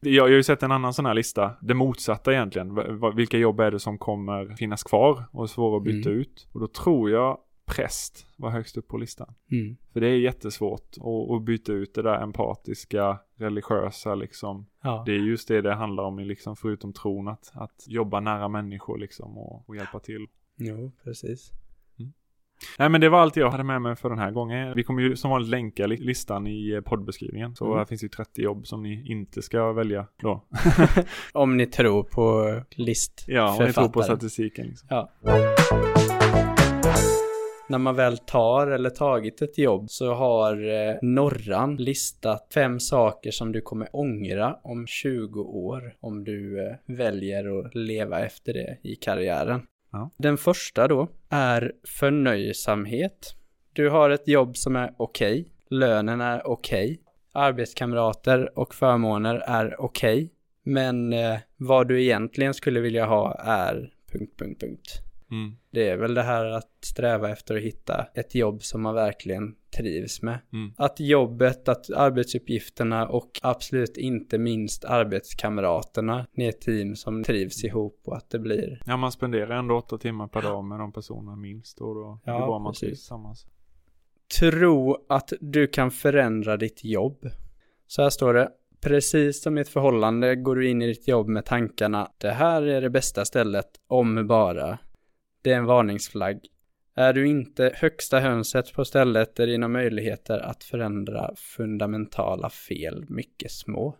Jag 0.00 0.24
har 0.24 0.28
ju 0.28 0.42
sett 0.42 0.62
en 0.62 0.72
annan 0.72 0.94
sån 0.94 1.06
här 1.06 1.14
lista, 1.14 1.52
det 1.60 1.74
motsatta 1.74 2.32
egentligen. 2.32 2.78
Vilka 3.16 3.38
jobb 3.38 3.60
är 3.60 3.70
det 3.70 3.78
som 3.78 3.98
kommer 3.98 4.56
finnas 4.56 4.82
kvar 4.82 5.24
och 5.30 5.50
svåra 5.50 5.76
att 5.76 5.82
byta 5.82 6.08
mm. 6.08 6.20
ut? 6.20 6.48
Och 6.52 6.60
då 6.60 6.66
tror 6.66 7.10
jag 7.10 7.38
präst 7.64 8.26
var 8.36 8.50
högst 8.50 8.76
upp 8.76 8.88
på 8.88 8.98
listan. 8.98 9.34
Mm. 9.50 9.76
För 9.92 10.00
det 10.00 10.06
är 10.06 10.16
jättesvårt 10.16 10.96
att, 10.96 11.30
att 11.36 11.42
byta 11.42 11.72
ut 11.72 11.94
det 11.94 12.02
där 12.02 12.22
empatiska, 12.22 13.18
religiösa 13.36 14.14
liksom. 14.14 14.66
Ja. 14.82 15.02
Det 15.06 15.12
är 15.12 15.18
just 15.18 15.48
det 15.48 15.60
det 15.60 15.74
handlar 15.74 16.04
om, 16.04 16.18
liksom, 16.18 16.56
förutom 16.56 16.92
tron, 16.92 17.28
att, 17.28 17.50
att 17.54 17.84
jobba 17.86 18.20
nära 18.20 18.48
människor 18.48 18.98
liksom 18.98 19.38
och, 19.38 19.68
och 19.68 19.76
hjälpa 19.76 19.98
till. 19.98 20.26
Jo, 20.56 20.92
precis. 21.04 21.52
Nej 22.78 22.88
men 22.88 23.00
det 23.00 23.08
var 23.08 23.18
allt 23.20 23.36
jag 23.36 23.50
hade 23.50 23.64
med 23.64 23.82
mig 23.82 23.96
för 23.96 24.08
den 24.08 24.18
här 24.18 24.30
gången. 24.30 24.72
Vi 24.76 24.82
kommer 24.84 25.02
ju 25.02 25.16
som 25.16 25.30
vanligt 25.30 25.50
länka 25.50 25.86
li- 25.86 25.96
listan 25.96 26.46
i 26.46 26.70
eh, 26.72 26.80
poddbeskrivningen. 26.80 27.54
Så 27.56 27.64
Mm. 27.66 27.78
här 27.78 27.84
finns 27.84 28.04
ju 28.04 28.08
30 28.08 28.42
jobb 28.42 28.66
som 28.66 28.82
ni 28.82 29.04
inte 29.12 29.42
ska 29.42 29.72
välja 29.72 30.06
då. 30.22 30.44
Om 31.32 31.56
ni 31.56 31.66
tror 31.66 32.02
på 32.02 32.54
list. 32.76 33.24
Ja, 33.26 33.56
om 33.58 33.64
ni 33.66 33.72
tror 33.72 33.88
på 33.88 34.02
statistiken. 34.02 34.66
Liksom. 34.66 34.88
Ja. 34.90 35.10
När 37.68 37.78
man 37.78 37.94
väl 37.96 38.18
tar 38.18 38.66
eller 38.66 38.90
tagit 38.90 39.42
ett 39.42 39.58
jobb 39.58 39.90
så 39.90 40.14
har 40.14 40.52
eh, 40.70 40.94
Norran 41.02 41.76
listat 41.76 42.50
fem 42.54 42.80
saker 42.80 43.30
som 43.30 43.52
du 43.52 43.60
kommer 43.60 43.88
ångra 43.92 44.56
om 44.62 44.86
20 44.86 45.40
år 45.40 45.94
om 46.00 46.24
du 46.24 46.66
eh, 46.66 46.74
väljer 46.86 47.58
att 47.66 47.74
leva 47.74 48.20
efter 48.20 48.52
det 48.52 48.78
i 48.82 48.94
karriären. 48.96 49.60
Ja. 49.92 50.10
Den 50.16 50.36
första 50.36 50.88
då 50.88 51.08
är 51.28 51.72
förnöjsamhet. 51.84 53.36
Du 53.72 53.90
har 53.90 54.10
ett 54.10 54.28
jobb 54.28 54.56
som 54.56 54.76
är 54.76 54.94
okej, 54.96 55.48
lönen 55.70 56.20
är 56.20 56.46
okej, 56.46 57.00
arbetskamrater 57.32 58.58
och 58.58 58.74
förmåner 58.74 59.34
är 59.34 59.80
okej, 59.80 60.30
men 60.64 61.12
eh, 61.12 61.38
vad 61.56 61.88
du 61.88 62.02
egentligen 62.02 62.54
skulle 62.54 62.80
vilja 62.80 63.06
ha 63.06 63.34
är... 63.34 63.92
Punkt, 64.12 64.32
punkt, 64.38 64.60
punkt. 64.60 65.11
Mm. 65.32 65.56
Det 65.70 65.88
är 65.88 65.96
väl 65.96 66.14
det 66.14 66.22
här 66.22 66.44
att 66.44 66.70
sträva 66.80 67.30
efter 67.30 67.56
att 67.56 67.62
hitta 67.62 68.06
ett 68.14 68.34
jobb 68.34 68.62
som 68.62 68.82
man 68.82 68.94
verkligen 68.94 69.54
trivs 69.76 70.22
med. 70.22 70.38
Mm. 70.52 70.72
Att 70.76 71.00
jobbet, 71.00 71.68
att 71.68 71.90
arbetsuppgifterna 71.90 73.08
och 73.08 73.40
absolut 73.42 73.96
inte 73.96 74.38
minst 74.38 74.84
arbetskamraterna 74.84 76.26
är 76.36 76.48
ett 76.48 76.60
team 76.60 76.96
som 76.96 77.24
trivs 77.24 77.64
ihop 77.64 78.00
och 78.04 78.16
att 78.16 78.30
det 78.30 78.38
blir 78.38 78.82
Ja, 78.86 78.96
man 78.96 79.12
spenderar 79.12 79.58
ändå 79.58 79.76
åtta 79.76 79.98
timmar 79.98 80.28
per 80.28 80.42
dag 80.42 80.64
med 80.64 80.78
de 80.78 80.92
personerna 80.92 81.36
minst 81.36 81.80
och 81.80 81.94
då 81.94 82.00
är 82.00 82.30
det 82.30 82.38
Ja, 82.38 82.46
bra 82.46 82.56
om 82.56 82.62
man 82.62 82.72
precis. 82.72 82.80
trivs 82.80 82.98
tillsammans. 83.00 83.46
Tro 84.40 85.06
att 85.08 85.32
du 85.40 85.66
kan 85.66 85.90
förändra 85.90 86.56
ditt 86.56 86.84
jobb. 86.84 87.30
Så 87.86 88.02
här 88.02 88.10
står 88.10 88.34
det. 88.34 88.48
Precis 88.80 89.42
som 89.42 89.58
i 89.58 89.60
ett 89.60 89.68
förhållande 89.68 90.36
går 90.36 90.56
du 90.56 90.68
in 90.68 90.82
i 90.82 90.86
ditt 90.86 91.08
jobb 91.08 91.28
med 91.28 91.44
tankarna 91.44 92.10
det 92.18 92.30
här 92.30 92.62
är 92.62 92.80
det 92.80 92.90
bästa 92.90 93.24
stället 93.24 93.66
om 93.88 94.26
bara. 94.26 94.78
Det 95.42 95.52
är 95.52 95.56
en 95.56 95.64
varningsflagg. 95.64 96.40
Är 96.94 97.12
du 97.12 97.26
inte 97.26 97.72
högsta 97.74 98.20
hönset 98.20 98.72
på 98.72 98.84
stället 98.84 99.38
är 99.40 99.46
dina 99.46 99.68
möjligheter 99.68 100.38
att 100.38 100.64
förändra 100.64 101.30
fundamentala 101.36 102.50
fel 102.50 103.04
mycket 103.08 103.50
små. 103.50 103.96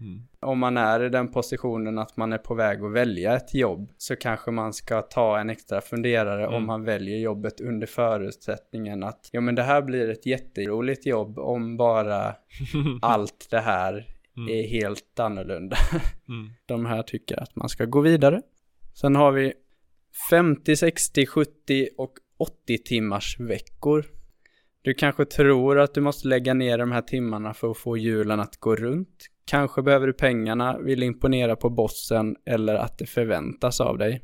Mm. 0.00 0.22
Om 0.40 0.58
man 0.58 0.76
är 0.76 1.02
i 1.04 1.08
den 1.08 1.28
positionen 1.32 1.98
att 1.98 2.16
man 2.16 2.32
är 2.32 2.38
på 2.38 2.54
väg 2.54 2.82
att 2.84 2.92
välja 2.92 3.36
ett 3.36 3.54
jobb 3.54 3.90
så 3.96 4.16
kanske 4.16 4.50
man 4.50 4.72
ska 4.72 5.02
ta 5.02 5.38
en 5.38 5.50
extra 5.50 5.80
funderare 5.80 6.42
Mm. 6.42 6.54
om 6.54 6.66
man 6.66 6.84
väljer 6.84 7.18
jobbet 7.18 7.60
under 7.60 7.86
förutsättningen 7.86 9.02
att 9.02 9.28
ja 9.32 9.40
men 9.40 9.54
det 9.54 9.62
här 9.62 9.82
blir 9.82 10.08
ett 10.10 10.26
jätteroligt 10.26 11.06
jobb 11.06 11.38
om 11.38 11.76
bara 11.76 12.34
allt 13.02 13.46
det 13.50 13.60
här 13.60 14.06
Mm. 14.36 14.48
är 14.48 14.68
helt 14.68 15.20
annorlunda. 15.20 15.76
Mm. 16.28 16.50
De 16.66 16.86
här 16.86 17.02
tycker 17.02 17.42
att 17.42 17.56
man 17.56 17.68
ska 17.68 17.84
gå 17.84 18.00
vidare. 18.00 18.42
Sen 18.94 19.16
har 19.16 19.32
vi 19.32 19.52
50, 20.30 20.76
60, 20.76 21.26
70 21.26 21.88
och 21.98 22.12
80 22.38 22.78
timmars 22.78 23.40
veckor. 23.40 24.04
Du 24.82 24.94
kanske 24.94 25.24
tror 25.24 25.78
att 25.78 25.94
du 25.94 26.00
måste 26.00 26.28
lägga 26.28 26.54
ner 26.54 26.78
de 26.78 26.92
här 26.92 27.02
timmarna 27.02 27.54
för 27.54 27.70
att 27.70 27.78
få 27.78 27.96
hjulen 27.96 28.40
att 28.40 28.56
gå 28.56 28.76
runt. 28.76 29.26
Kanske 29.44 29.82
behöver 29.82 30.06
du 30.06 30.12
pengarna, 30.12 30.78
vill 30.78 31.02
imponera 31.02 31.56
på 31.56 31.70
bossen 31.70 32.36
eller 32.46 32.74
att 32.74 32.98
det 32.98 33.06
förväntas 33.06 33.80
av 33.80 33.98
dig. 33.98 34.22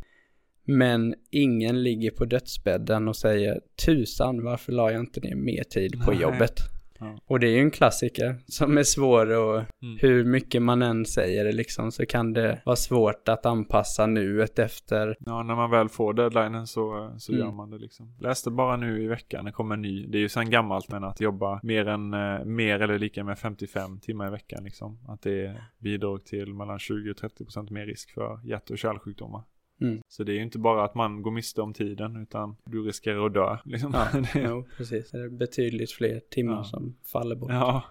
Men 0.64 1.14
ingen 1.31 1.83
ligger 1.83 2.11
på 2.11 2.24
dödsbädden 2.24 3.09
och 3.09 3.16
säger 3.16 3.61
tusan 3.87 4.44
varför 4.44 4.72
la 4.72 4.90
jag 4.90 5.00
inte 5.00 5.20
ner 5.20 5.37
mer 5.37 5.62
tid 5.62 6.02
på 6.05 6.11
Nej. 6.11 6.20
jobbet? 6.20 6.55
Ja. 7.03 7.19
Och 7.27 7.41
det 7.41 7.47
är 7.47 7.51
ju 7.51 7.59
en 7.61 7.71
klassiker 7.71 8.37
som 8.47 8.79
är 8.79 8.83
svår 8.83 9.23
att, 9.33 9.67
Mm. 9.83 9.99
hur 10.01 10.25
mycket 10.25 10.62
man 10.62 10.83
än 10.83 11.05
säger 11.07 11.45
det 11.45 11.53
liksom 11.53 11.93
så 11.93 12.07
kan 12.07 12.33
det 12.33 12.62
vara 12.65 12.77
svårt 12.77 13.29
att 13.29 13.47
anpassa 13.47 14.07
nuet 14.07 14.59
efter. 14.59 15.17
Ja, 15.21 15.43
när 15.43 15.55
man 15.55 15.71
väl 15.71 15.88
får 15.88 16.15
deadlinen 16.15 16.67
så, 16.67 17.15
så 17.19 17.33
Mm. 17.33 17.45
gör 17.45 17.53
man 17.53 17.71
det 17.71 17.79
liksom. 17.79 18.15
Läste 18.21 18.51
bara 18.51 18.77
nu 18.77 19.03
i 19.03 19.07
veckan, 19.07 19.45
det 19.45 19.53
kommer 19.53 19.75
en 19.75 19.83
ny. 19.83 20.07
Det 20.07 20.19
är 20.19 20.21
ju 20.21 20.29
sen 20.29 20.51
gammalt 20.51 20.88
men 20.88 21.05
att 21.05 21.21
jobba 21.21 21.61
mer 21.62 21.88
än, 21.88 22.15
eh, 22.15 22.45
mer 22.45 22.81
eller 22.83 22.99
lika 22.99 23.25
med 23.25 23.38
55 23.38 24.01
timmar 24.01 24.27
i 24.29 24.31
veckan 24.31 24.65
liksom. 24.65 24.99
Att 25.09 25.23
det 25.23 25.57
bidrar 25.79 26.19
till 26.19 26.55
mellan 26.55 26.79
20 26.79 27.11
och 27.11 27.17
30 27.17 27.45
procent 27.45 27.71
mer 27.71 27.87
risk 27.87 28.11
för 28.15 28.41
hjärt 28.45 28.71
och 28.71 28.79
kärlsjukdomar. 28.79 29.43
Mm. 29.83 30.03
Så 30.09 30.25
det 30.25 30.33
är 30.33 30.35
ju 30.35 30.42
inte 30.42 30.59
bara 30.59 30.85
att 30.85 30.95
man 30.95 31.23
går 31.23 31.31
miste 31.31 31.61
om 31.62 31.73
tiden 31.75 32.16
utan 32.16 32.57
du 32.64 32.83
riskerar 32.83 33.27
att 33.27 33.35
dö 33.35 33.57
liksom. 33.64 33.90
Ja, 33.95 34.09
Det- 34.35 34.40
jo, 34.49 34.66
precis. 34.77 35.11
Det 35.11 35.18
är 35.18 35.29
betydligt 35.29 35.92
fler 35.92 36.21
timmar 36.31 36.55
Ja. 36.57 36.64
som 36.64 36.97
faller 37.12 37.37
bort. 37.37 37.51
ja. 37.51 37.83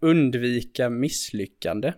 Undvika 0.00 0.90
misslyckande. 0.90 1.92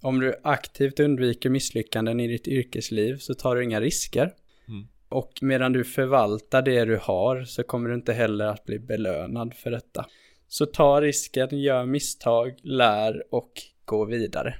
Om 0.00 0.20
du 0.20 0.34
aktivt 0.42 1.00
undviker 1.00 1.50
misslyckanden 1.50 2.20
i 2.20 2.28
ditt 2.28 2.48
yrkesliv 2.48 3.16
så 3.16 3.34
tar 3.34 3.56
du 3.56 3.64
inga 3.64 3.80
risker. 3.80 4.32
Mm. 4.68 4.88
Och 5.08 5.32
medan 5.42 5.72
du 5.72 5.84
förvaltar 5.84 6.62
det 6.62 6.84
du 6.84 6.98
har 7.02 7.44
så 7.44 7.62
kommer 7.62 7.88
du 7.88 7.94
inte 7.94 8.12
heller 8.12 8.46
att 8.46 8.64
bli 8.64 8.78
belönad 8.78 9.54
för 9.54 9.70
detta. 9.70 10.06
Så 10.48 10.66
ta 10.66 11.00
risken, 11.00 11.48
gör 11.60 11.86
misstag, 11.86 12.54
lär 12.62 13.34
och 13.34 13.52
gå 13.84 14.04
vidare. 14.04 14.54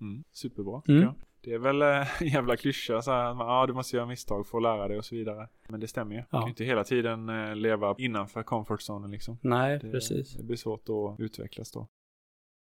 Mm. 0.00 0.24
Superbra 0.32 0.82
Mm. 0.88 1.02
jag. 1.02 1.14
Det 1.42 1.52
är 1.52 1.58
väl 1.58 1.82
eh, 1.82 2.22
en 2.22 2.28
jävla 2.28 2.56
klyscha 2.56 3.02
så 3.02 3.10
här, 3.10 3.30
att 3.30 3.36
man, 3.36 3.46
ja 3.46 3.66
du 3.66 3.72
måste 3.72 3.96
göra 3.96 4.06
misstag 4.06 4.46
för 4.46 4.58
att 4.58 4.62
lära 4.62 4.88
dig 4.88 4.98
och 4.98 5.04
så 5.04 5.14
vidare. 5.14 5.48
Men 5.68 5.80
det 5.80 5.88
stämmer 5.88 6.14
ju. 6.14 6.20
Du 6.20 6.26
Ja. 6.30 6.38
kan 6.38 6.46
ju 6.46 6.50
inte 6.50 6.64
hela 6.64 6.84
tiden 6.84 7.28
eh, 7.28 7.56
leva 7.56 7.94
innanför 7.98 8.42
comfort 8.42 8.82
zonen 8.82 9.10
liksom. 9.10 9.38
Nej, 9.42 9.78
Det, 9.82 9.90
precis. 9.90 10.34
det 10.36 10.42
blir 10.44 10.56
svårt 10.56 10.84
att 10.88 11.20
utvecklas 11.20 11.70
då. 11.72 11.86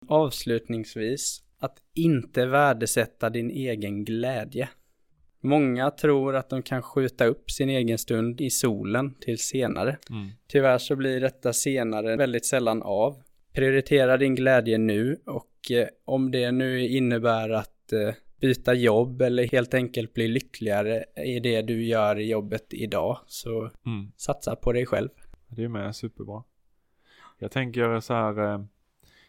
Avslutningsvis, 0.09 1.43
att 1.59 1.77
inte 1.95 2.47
värdesätta 2.47 3.31
din 3.31 3.51
egen 3.51 4.05
glädje. 4.05 4.69
Många 5.41 5.91
tror 5.91 6.37
att 6.37 6.51
de 6.51 6.63
kan 6.63 6.83
skjuta 6.83 7.25
upp 7.27 7.51
sin 7.51 7.69
egen 7.71 7.99
stund 7.99 8.41
i 8.41 8.51
solen 8.51 9.15
till 9.21 9.39
senare. 9.39 9.99
Mm. 10.11 10.29
Tyvärr 10.47 10.79
så 10.79 10.97
blir 10.97 11.21
detta 11.21 11.53
senare 11.53 12.17
väldigt 12.17 12.47
sällan 12.47 12.83
av. 12.83 13.23
Prioritera 13.53 14.17
din 14.17 14.35
glädje 14.35 14.79
nu 14.79 15.17
och 15.27 15.71
eh, 15.71 15.89
om 16.05 16.31
det 16.31 16.53
nu 16.53 16.89
innebär 16.89 17.51
att 17.51 17.93
eh, 17.93 18.15
byta 18.41 18.75
jobb 18.75 19.23
eller 19.23 19.47
helt 19.49 19.75
enkelt 19.75 20.15
bli 20.15 20.29
lyckligare 20.29 21.05
i 21.27 21.41
det 21.41 21.63
du 21.63 21.85
gör 21.85 22.19
i 22.19 22.31
jobbet 22.31 22.67
idag 22.71 23.19
så 23.27 23.71
Mm. 23.87 24.13
satsa 24.17 24.57
på 24.57 24.73
dig 24.73 24.87
själv. 24.87 25.09
Det 25.49 25.65
är 25.65 25.69
med 25.69 25.97
superbra. 25.97 26.43
Jag 27.39 27.51
tänker 27.51 28.01
så 28.01 28.15
här. 28.15 28.53
Eh, 28.55 28.61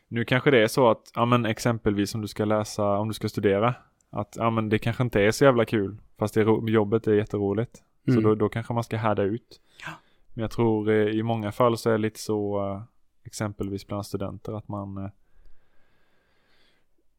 nu 0.07 0.25
kanske 0.25 0.51
det 0.51 0.63
är 0.63 0.67
så 0.67 0.89
att, 0.89 1.11
ja 1.15 1.25
men 1.25 1.45
exempelvis 1.45 2.15
om 2.15 2.21
du 2.21 2.27
ska 2.27 2.45
läsa, 2.45 2.83
om 2.97 3.07
du 3.07 3.13
ska 3.13 3.29
studera. 3.29 3.75
Att, 4.09 4.35
ja 4.39 4.49
men 4.49 4.69
det 4.69 4.79
kanske 4.79 5.03
inte 5.03 5.21
är 5.21 5.31
så 5.31 5.43
jävla 5.45 5.65
kul. 5.65 5.97
Fast 6.17 6.33
det, 6.33 6.41
jobbet 6.67 7.07
är 7.07 7.13
jätteroligt. 7.13 7.83
Så 8.05 8.11
Mm. 8.11 8.23
då, 8.23 8.35
då 8.35 8.49
kanske 8.49 8.73
man 8.73 8.83
ska 8.83 8.97
härda 8.97 9.23
ut. 9.23 9.61
Ja. 9.85 9.91
Men 10.33 10.41
jag 10.41 10.51
tror 10.51 10.89
eh, 10.89 10.95
i 11.07 11.23
många 11.23 11.51
fall 11.51 11.77
så 11.77 11.89
är 11.89 11.93
det 11.93 11.97
lite 11.99 12.19
så, 12.19 12.67
eh, 12.69 12.81
exempelvis 13.23 13.87
bland 13.87 14.05
studenter 14.05 14.53
att 14.57 14.67
man 14.67 15.11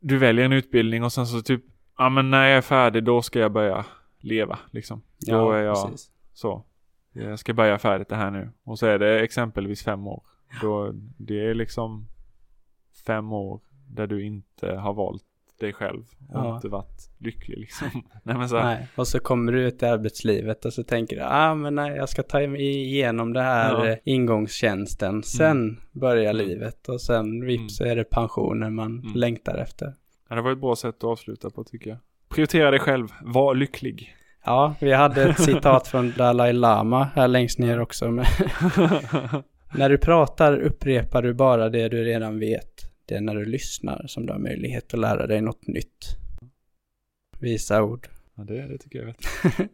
Du 0.01 0.19
väljer 0.19 0.45
en 0.45 0.53
utbildning 0.53 1.05
och 1.05 1.13
sen 1.13 1.27
så 1.27 1.43
typ, 1.43 1.65
ja 2.03 2.09
men 2.09 2.31
när 2.31 2.49
jag 2.49 2.57
är 2.57 2.61
färdig 2.63 3.05
då 3.05 3.23
ska 3.23 3.39
jag 3.39 3.53
börja 3.53 3.85
leva 4.19 4.59
liksom. 4.71 5.03
Då 5.27 5.53
är 5.53 5.63
jag 5.63 5.91
precis. 5.91 6.11
så. 6.33 6.65
Jag 7.13 7.39
ska 7.39 7.55
börja 7.55 7.79
färdigt 7.79 8.09
det 8.09 8.17
här 8.17 8.31
nu. 8.31 8.51
Och 8.65 8.79
så 8.79 8.87
är 8.87 8.99
det 8.99 9.21
exempelvis 9.21 9.83
fem 9.85 10.07
år. 10.07 10.23
Då, 10.61 10.91
det 11.17 11.47
är 11.47 11.55
liksom 11.55 12.07
fem 13.07 13.33
år 13.33 13.61
där 13.89 14.07
du 14.07 14.25
inte 14.25 14.73
har 14.75 14.95
valt 14.95 15.25
dig 15.61 15.73
själv 15.73 16.03
och 16.29 16.45
Ja. 16.47 16.55
inte 16.57 16.69
varit 16.69 17.11
lycklig 17.19 17.59
liksom. 17.59 17.89
nej 18.23 18.37
men 18.37 18.49
så 18.49 18.59
Nej, 18.63 18.89
och 18.97 19.09
så 19.09 19.19
kommer 19.19 19.53
du 19.53 19.63
ut 19.67 19.83
i 19.83 19.87
arbetslivet 19.87 20.65
och 20.65 20.73
så 20.73 20.83
tänker 20.85 21.17
du, 21.17 21.23
ah 21.23 21.55
men 21.55 21.75
nej, 21.75 21.97
jag 21.97 22.09
ska 22.09 22.23
ta 22.23 22.43
igenom 22.43 23.33
det 23.33 23.43
här 23.43 23.73
Ja. 23.87 23.89
eh, 23.93 23.99
ingångstjänsten, 24.05 25.23
sen 25.23 25.81
börjar 25.93 26.35
Mm. 26.35 26.47
livet 26.49 26.89
och 26.89 27.01
sen 27.01 27.47
vips 27.47 27.77
så 27.77 27.85
är 27.85 27.97
det 27.97 28.05
pensionen 28.05 28.75
man 28.75 28.99
Mm. 29.01 29.13
längtar 29.15 29.59
efter. 29.59 29.95
Ja, 30.33 30.37
det 30.37 30.43
var 30.43 30.53
ett 30.53 30.61
bra 30.61 30.77
sätt 30.77 30.95
att 30.95 31.05
avsluta 31.05 31.51
på 31.51 31.65
tycker 31.65 31.91
jag. 31.91 31.99
Prioritera 32.29 32.71
dig 32.71 32.81
själv, 32.81 33.09
var 33.23 33.55
lycklig. 33.55 34.15
Ja, 34.45 34.75
vi 34.81 34.93
hade 34.93 35.23
ett 35.23 35.41
citat 35.43 35.89
från 35.89 36.13
Dalai 36.17 36.53
Lama 36.53 37.05
här 37.15 37.29
längst 37.29 37.59
ner 37.59 37.81
också. 37.81 38.11
När 39.75 39.89
du 39.89 39.99
pratar 39.99 40.61
upprepar 40.61 41.23
du 41.23 41.35
bara 41.35 41.69
det 41.69 41.89
du 41.89 42.05
redan 42.05 42.39
vet. 42.39 42.73
Det 43.07 43.15
är 43.15 43.21
när 43.21 43.35
du 43.35 43.45
lyssnar 43.45 44.05
som 44.07 44.27
du 44.27 44.33
har 44.33 44.41
möjlighet 44.41 44.95
att 44.95 45.01
lära 45.01 45.27
dig 45.27 45.41
något 45.41 45.67
nytt. 45.67 46.17
Visa 47.39 47.83
ord. 47.83 48.09
ja, 48.35 48.45
det, 48.45 48.67
det 48.67 48.79
tycker 48.79 48.99
jag 48.99 49.07
vet. 49.07 49.17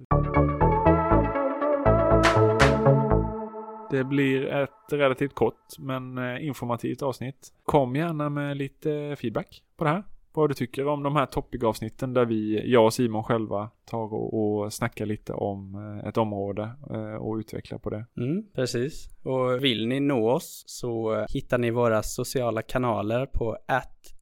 Det 3.91 4.05
blir 4.05 4.47
ett 4.47 4.93
relativt 4.93 5.35
kort 5.35 5.79
men 5.79 6.19
eh, 6.19 6.47
informativt 6.47 7.03
avsnitt. 7.03 7.53
Kom 7.65 7.97
gärna 7.97 8.29
med 8.29 8.57
lite 8.57 9.17
feedback 9.19 9.63
på 9.77 9.85
det 9.85 9.91
här. 9.91 10.05
Vad 10.39 10.51
du 10.51 10.55
tycker 10.55 10.87
om 10.87 11.03
de 11.03 11.17
här 11.17 11.27
topic-avsnitten 11.27 12.15
där 12.15 12.25
vi, 12.25 12.71
jag 12.73 12.85
och 12.85 12.95
Simon 12.95 13.25
själva 13.25 13.71
tar 13.85 14.15
och, 14.15 14.63
och 14.63 14.73
snackar 14.73 15.07
lite 15.07 15.33
om 15.33 15.75
eh, 15.75 16.09
ett 16.09 16.17
område 16.17 16.71
eh, 16.91 17.15
och 17.15 17.37
utvecklar 17.37 17.79
på 17.79 17.91
det. 17.91 18.07
Mm, 18.17 18.43
precis. 18.55 19.09
Och 19.25 19.65
vill 19.65 19.89
ni 19.89 20.01
nå 20.01 20.31
oss 20.31 20.65
så 20.67 21.25
hittar 21.29 21.59
ni 21.59 21.71
våra 21.71 22.03
sociala 22.03 22.63
kanaler 22.63 23.27
på 23.27 23.57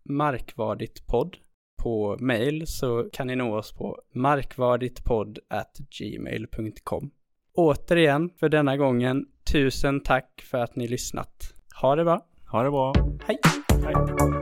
markvarditpodd. 0.04 1.36
På 1.82 2.16
mail 2.20 2.66
så 2.66 3.08
kan 3.12 3.26
ni 3.26 3.36
nå 3.36 3.58
oss 3.58 3.72
på 3.72 3.98
markvarditpodd 4.14 5.38
gmail.com. 5.98 7.10
Återigen 7.54 8.30
för 8.40 8.48
denna 8.48 8.76
gången, 8.76 9.26
tusen 9.52 10.00
tack 10.00 10.44
för 10.50 10.58
att 10.58 10.76
ni 10.76 10.88
lyssnat. 10.88 11.54
Ha 11.80 11.96
det 11.96 12.04
bra. 12.04 12.26
Ha 12.52 12.62
det 12.62 12.70
bra. 12.70 12.94
Hej. 13.26 13.38
Hej. 13.84 14.35